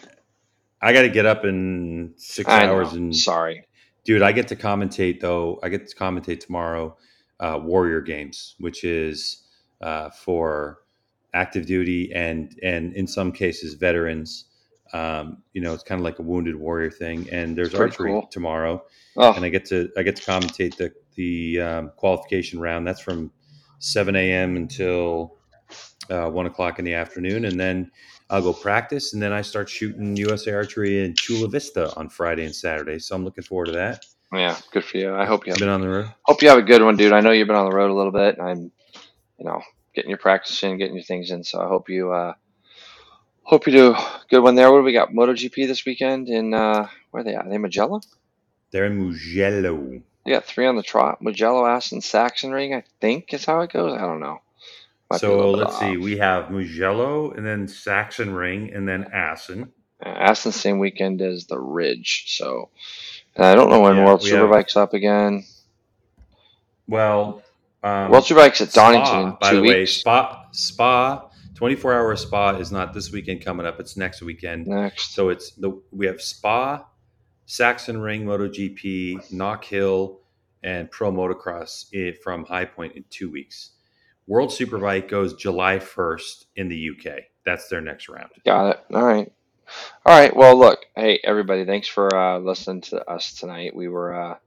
[0.81, 2.97] I got to get up in six I hours know.
[2.99, 3.65] and Sorry.
[4.03, 5.59] dude, I get to commentate though.
[5.63, 6.97] I get to commentate tomorrow,
[7.39, 9.43] uh, Warrior Games, which is
[9.81, 10.79] uh, for
[11.33, 14.45] active duty and and in some cases veterans.
[14.93, 17.27] Um, you know, it's kind of like a wounded warrior thing.
[17.31, 18.27] And there's archery cool.
[18.27, 18.83] tomorrow,
[19.17, 22.85] Oh, and I get to I get to commentate the the um, qualification round.
[22.85, 23.31] That's from
[23.79, 24.55] seven a.m.
[24.57, 25.37] until
[26.09, 27.91] uh, one o'clock in the afternoon, and then
[28.29, 32.45] I'll go practice, and then I start shooting USA Archery in Chula Vista on Friday
[32.45, 32.99] and Saturday.
[32.99, 34.05] So I'm looking forward to that.
[34.33, 35.13] yeah, good for you.
[35.15, 36.11] I hope you have Been on the road.
[36.23, 37.13] hope you have a good one, dude.
[37.13, 38.71] I know you've been on the road a little bit, and I'm,
[39.37, 39.61] you know,
[39.93, 41.43] getting your practice in, getting your things in.
[41.43, 42.33] So I hope you, uh,
[43.43, 44.71] hope you do a good one there.
[44.71, 45.11] What do we got?
[45.11, 47.45] MotoGP this weekend in uh, where are they at?
[47.45, 48.01] Are they Mugello?
[48.71, 50.01] They're in Mugello.
[50.25, 51.21] They got three on the trot.
[51.21, 52.73] Mugello, Assen, Saxon Ring.
[52.73, 53.93] I think is how it goes.
[53.93, 54.39] I don't know.
[55.09, 55.97] Might so let's see.
[55.97, 56.03] off.
[56.03, 59.71] We have Mugello, and then Sachsenring, and then Assen.
[60.03, 62.35] Uh, Assen same weekend as the Ridge.
[62.37, 62.69] So
[63.37, 65.43] I don't know when Yeah, World we have- Superbike's up again.
[66.87, 67.43] Well,
[67.83, 69.91] um, World Superbike's at Donington Spa, in by the way, weeks.
[69.93, 73.79] Spa Spa 24 hour Spa is not this weekend coming up.
[73.79, 74.67] It's next weekend.
[74.67, 75.13] Next.
[75.13, 76.85] So it's the we have Spa,
[77.47, 80.19] Sachsenring MotoGP, Knock Hill,
[80.63, 81.85] and Pro Motocross
[82.23, 83.71] from High Point in two weeks.
[84.27, 87.19] World Superbike goes July 1st in the UK.
[87.45, 88.29] That's their next round.
[88.43, 88.79] Got it.
[88.93, 89.31] All right.
[90.05, 90.35] All right.
[90.35, 90.79] Well, look.
[90.95, 91.65] Hey, everybody.
[91.65, 93.75] Thanks for uh, listening to us tonight.
[93.75, 94.37] We were uh,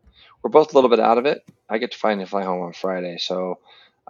[0.42, 1.44] we're both a little bit out of it.
[1.68, 3.18] I get to finally fly home on Friday.
[3.18, 3.58] So,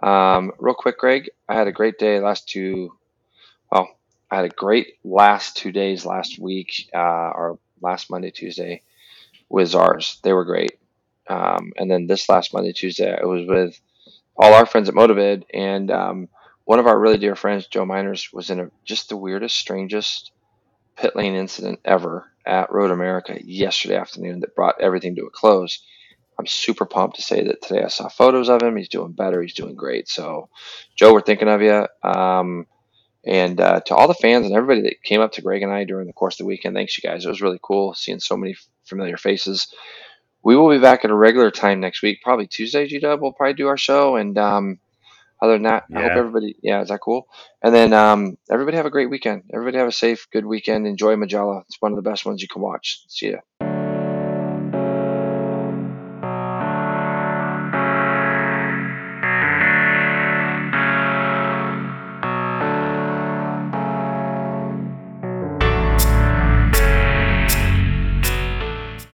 [0.01, 1.29] um, real quick, Greg.
[1.47, 2.97] I had a great day last two.
[3.71, 3.89] Well,
[4.31, 6.97] I had a great last two days last week, uh,
[7.35, 8.81] or last Monday, Tuesday,
[9.49, 10.19] with ours.
[10.23, 10.79] They were great.
[11.27, 13.79] Um, and then this last Monday, Tuesday, I was with
[14.39, 16.29] all our friends at Motivid, and um,
[16.63, 20.31] one of our really dear friends, Joe Miners, was in a, just the weirdest, strangest
[20.95, 25.83] pit lane incident ever at Road America yesterday afternoon that brought everything to a close.
[26.39, 28.77] I'm super pumped to say that today I saw photos of him.
[28.77, 29.41] He's doing better.
[29.41, 30.07] He's doing great.
[30.07, 30.47] So,
[30.95, 31.85] Joe, we're thinking of you.
[32.01, 32.65] Um,
[33.25, 35.83] and uh, to all the fans and everybody that came up to Greg and I
[35.83, 37.25] during the course of the weekend, thanks you guys.
[37.25, 39.73] It was really cool seeing so many familiar faces.
[40.43, 42.87] We will be back at a regular time next week, probably Tuesday.
[42.87, 44.79] G Dub we'll probably do our show, and um,
[45.41, 46.55] other than that, I hope everybody.
[46.61, 47.27] Yeah, is that cool?
[47.63, 49.43] And then um, everybody have a great weekend.
[49.53, 50.87] Everybody have a safe, good weekend.
[50.87, 51.63] Enjoy Mugello.
[51.67, 53.03] It's one of the best ones you can watch.
[53.07, 53.39] See ya.